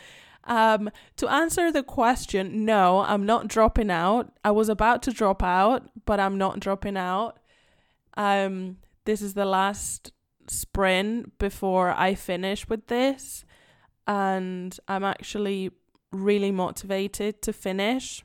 um, 0.45 0.89
to 1.17 1.27
answer 1.27 1.71
the 1.71 1.83
question, 1.83 2.63
no, 2.63 2.99
I'm 2.99 3.25
not 3.25 3.49
dropping 3.49 3.91
out. 3.91 4.31
I 4.45 4.51
was 4.51 4.69
about 4.69 5.01
to 5.03 5.11
drop 5.11 5.43
out, 5.43 5.89
but 6.05 6.19
I'm 6.19 6.37
not 6.37 6.61
dropping 6.61 6.95
out. 6.95 7.39
Um, 8.15 8.77
this 9.03 9.21
is 9.21 9.33
the 9.33 9.45
last 9.45 10.11
sprint 10.49 11.37
before 11.39 11.91
I 11.91 12.15
finish 12.15 12.67
with 12.67 12.87
this, 12.87 13.45
and 14.05 14.77
I'm 14.87 15.03
actually 15.03 15.71
really 16.11 16.51
motivated 16.51 17.41
to 17.43 17.53
finish 17.53 18.23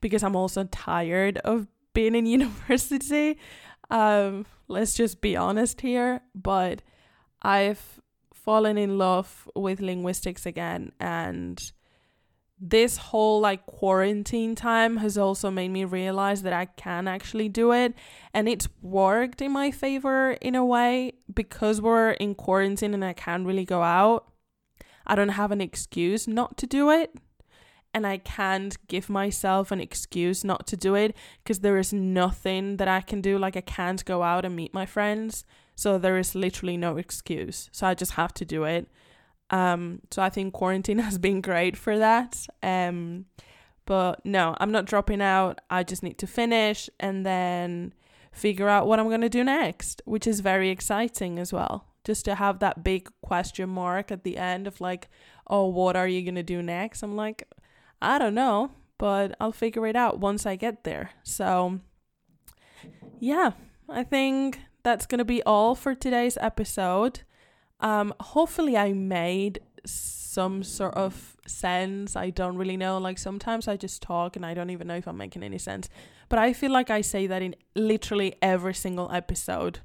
because 0.00 0.22
I'm 0.22 0.36
also 0.36 0.64
tired 0.64 1.38
of 1.38 1.66
being 1.92 2.14
in 2.14 2.26
university. 2.38 3.38
Um, 3.90 4.46
let's 4.68 4.94
just 4.94 5.20
be 5.20 5.36
honest 5.36 5.80
here, 5.80 6.20
but 6.34 6.82
I've 7.42 8.00
fallen 8.32 8.78
in 8.78 8.98
love 8.98 9.48
with 9.54 9.80
linguistics 9.80 10.46
again 10.46 10.92
and 11.00 11.72
this 12.60 12.96
whole 12.96 13.40
like 13.40 13.66
quarantine 13.66 14.54
time 14.54 14.96
has 14.98 15.16
also 15.16 15.50
made 15.50 15.68
me 15.68 15.84
realize 15.84 16.42
that 16.42 16.52
I 16.52 16.64
can 16.64 17.06
actually 17.06 17.48
do 17.48 17.72
it 17.72 17.94
and 18.34 18.48
it's 18.48 18.68
worked 18.82 19.40
in 19.40 19.52
my 19.52 19.70
favor 19.70 20.32
in 20.32 20.54
a 20.54 20.64
way 20.64 21.12
because 21.32 21.80
we're 21.80 22.10
in 22.12 22.34
quarantine 22.34 22.94
and 22.94 23.04
I 23.04 23.12
can't 23.12 23.46
really 23.46 23.64
go 23.64 23.82
out. 23.82 24.26
I 25.06 25.14
don't 25.14 25.30
have 25.30 25.52
an 25.52 25.60
excuse 25.60 26.26
not 26.26 26.56
to 26.58 26.66
do 26.66 26.90
it 26.90 27.14
and 27.94 28.06
I 28.06 28.18
can't 28.18 28.76
give 28.86 29.08
myself 29.08 29.70
an 29.70 29.80
excuse 29.80 30.44
not 30.44 30.66
to 30.68 30.76
do 30.76 30.94
it 30.94 31.16
because 31.42 31.60
there 31.60 31.78
is 31.78 31.92
nothing 31.92 32.76
that 32.76 32.88
I 32.88 33.00
can 33.00 33.20
do. 33.20 33.38
Like, 33.38 33.56
I 33.56 33.60
can't 33.62 34.04
go 34.04 34.22
out 34.22 34.44
and 34.44 34.54
meet 34.54 34.74
my 34.74 34.86
friends. 34.86 35.44
So, 35.74 35.98
there 35.98 36.18
is 36.18 36.34
literally 36.34 36.76
no 36.76 36.96
excuse. 36.96 37.70
So, 37.72 37.86
I 37.86 37.94
just 37.94 38.12
have 38.12 38.34
to 38.34 38.44
do 38.44 38.64
it. 38.64 38.88
Um, 39.50 40.00
so, 40.10 40.22
I 40.22 40.30
think 40.30 40.54
quarantine 40.54 40.98
has 41.08 41.18
been 41.18 41.40
great 41.40 41.76
for 41.76 41.98
that. 41.98 42.46
Um, 42.62 43.26
but 43.88 44.24
no, 44.24 44.54
I'm 44.60 44.70
not 44.70 44.84
dropping 44.84 45.22
out. 45.22 45.62
I 45.70 45.82
just 45.82 46.02
need 46.02 46.18
to 46.18 46.26
finish 46.26 46.90
and 47.00 47.24
then 47.24 47.94
figure 48.32 48.68
out 48.68 48.86
what 48.86 49.00
I'm 49.00 49.08
going 49.08 49.22
to 49.22 49.30
do 49.30 49.42
next, 49.42 50.02
which 50.04 50.26
is 50.26 50.40
very 50.40 50.68
exciting 50.68 51.38
as 51.38 51.54
well. 51.54 51.86
Just 52.04 52.26
to 52.26 52.34
have 52.34 52.58
that 52.58 52.84
big 52.84 53.08
question 53.22 53.70
mark 53.70 54.12
at 54.12 54.24
the 54.24 54.36
end 54.36 54.66
of 54.66 54.80
like, 54.80 55.08
oh, 55.46 55.66
what 55.66 55.96
are 55.96 56.06
you 56.06 56.22
going 56.22 56.34
to 56.34 56.42
do 56.42 56.62
next? 56.62 57.02
I'm 57.02 57.16
like, 57.16 57.44
I 58.00 58.18
don't 58.18 58.34
know, 58.34 58.72
but 58.98 59.34
I'll 59.40 59.52
figure 59.52 59.86
it 59.86 59.96
out 59.96 60.20
once 60.20 60.44
I 60.44 60.56
get 60.56 60.84
there. 60.84 61.10
So, 61.22 61.80
yeah, 63.18 63.52
I 63.88 64.04
think 64.04 64.60
that's 64.82 65.06
going 65.06 65.18
to 65.18 65.24
be 65.24 65.42
all 65.42 65.74
for 65.74 65.94
today's 65.94 66.38
episode. 66.40 67.20
Um, 67.80 68.14
hopefully, 68.20 68.76
I 68.76 68.92
made 68.92 69.60
some 69.84 70.62
sort 70.62 70.94
of 70.94 71.36
sense. 71.46 72.16
I 72.16 72.30
don't 72.30 72.56
really 72.56 72.76
know. 72.76 72.98
Like, 72.98 73.18
sometimes 73.18 73.68
I 73.68 73.76
just 73.76 74.02
talk 74.02 74.36
and 74.36 74.44
I 74.44 74.54
don't 74.54 74.70
even 74.70 74.86
know 74.86 74.96
if 74.96 75.06
I'm 75.06 75.16
making 75.16 75.42
any 75.42 75.58
sense. 75.58 75.88
But 76.28 76.38
I 76.38 76.52
feel 76.52 76.70
like 76.70 76.90
I 76.90 77.00
say 77.00 77.26
that 77.26 77.42
in 77.42 77.54
literally 77.74 78.34
every 78.42 78.74
single 78.74 79.10
episode. 79.12 79.80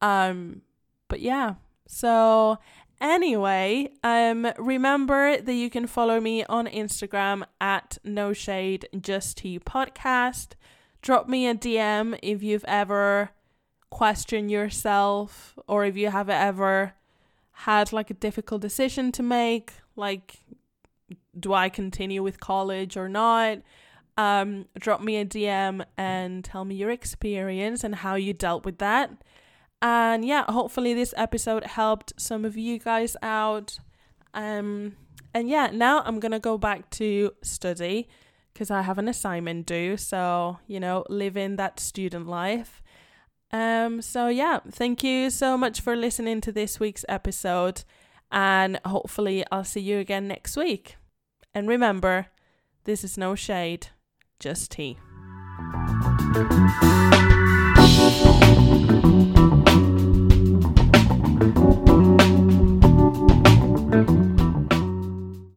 Um, 0.00 0.62
but 1.08 1.20
yeah, 1.20 1.54
so 1.86 2.58
Anyway, 3.02 3.90
um, 4.04 4.46
remember 4.56 5.36
that 5.36 5.54
you 5.54 5.68
can 5.68 5.88
follow 5.88 6.20
me 6.20 6.44
on 6.44 6.68
Instagram 6.68 7.42
at 7.60 7.98
no 8.04 8.32
shade 8.32 8.88
just 9.00 9.38
tea 9.38 9.58
podcast. 9.58 10.50
Drop 11.02 11.28
me 11.28 11.48
a 11.48 11.54
DM 11.56 12.16
if 12.22 12.44
you've 12.44 12.64
ever 12.68 13.30
questioned 13.90 14.52
yourself 14.52 15.58
or 15.66 15.84
if 15.84 15.96
you 15.96 16.10
have 16.10 16.30
ever 16.30 16.94
had 17.52 17.92
like 17.92 18.10
a 18.10 18.14
difficult 18.14 18.62
decision 18.62 19.12
to 19.12 19.22
make, 19.22 19.72
like 19.96 20.40
do 21.38 21.52
I 21.52 21.68
continue 21.68 22.22
with 22.22 22.40
college 22.40 22.96
or 22.96 23.08
not? 23.08 23.58
um, 24.16 24.66
drop 24.78 25.00
me 25.00 25.16
a 25.16 25.24
DM 25.24 25.84
and 25.96 26.44
tell 26.44 26.64
me 26.64 26.74
your 26.74 26.90
experience 26.90 27.82
and 27.84 27.94
how 27.94 28.14
you 28.14 28.32
dealt 28.32 28.64
with 28.64 28.78
that. 28.78 29.10
And 29.80 30.24
yeah, 30.24 30.44
hopefully 30.48 30.94
this 30.94 31.14
episode 31.16 31.64
helped 31.64 32.12
some 32.16 32.44
of 32.44 32.56
you 32.56 32.78
guys 32.78 33.16
out. 33.22 33.78
Um, 34.34 34.96
and 35.34 35.48
yeah, 35.48 35.70
now 35.72 36.02
I'm 36.02 36.20
gonna 36.20 36.38
go 36.38 36.58
back 36.58 36.90
to 36.90 37.32
study 37.42 38.08
because 38.52 38.70
I 38.70 38.82
have 38.82 38.98
an 38.98 39.08
assignment 39.08 39.66
due. 39.66 39.96
So 39.96 40.58
you 40.66 40.78
know, 40.78 41.04
living 41.08 41.56
that 41.56 41.80
student 41.80 42.26
life. 42.26 42.81
Um, 43.52 44.00
so 44.00 44.28
yeah, 44.28 44.60
thank 44.70 45.04
you 45.04 45.28
so 45.28 45.58
much 45.58 45.80
for 45.80 45.94
listening 45.94 46.40
to 46.42 46.52
this 46.52 46.80
week's 46.80 47.04
episode, 47.08 47.84
and 48.30 48.80
hopefully 48.84 49.44
I'll 49.52 49.64
see 49.64 49.80
you 49.80 49.98
again 49.98 50.26
next 50.26 50.56
week. 50.56 50.96
And 51.54 51.68
remember, 51.68 52.28
this 52.84 53.04
is 53.04 53.18
no 53.18 53.34
shade, 53.34 53.88
just 54.40 54.70
tea. 54.70 54.96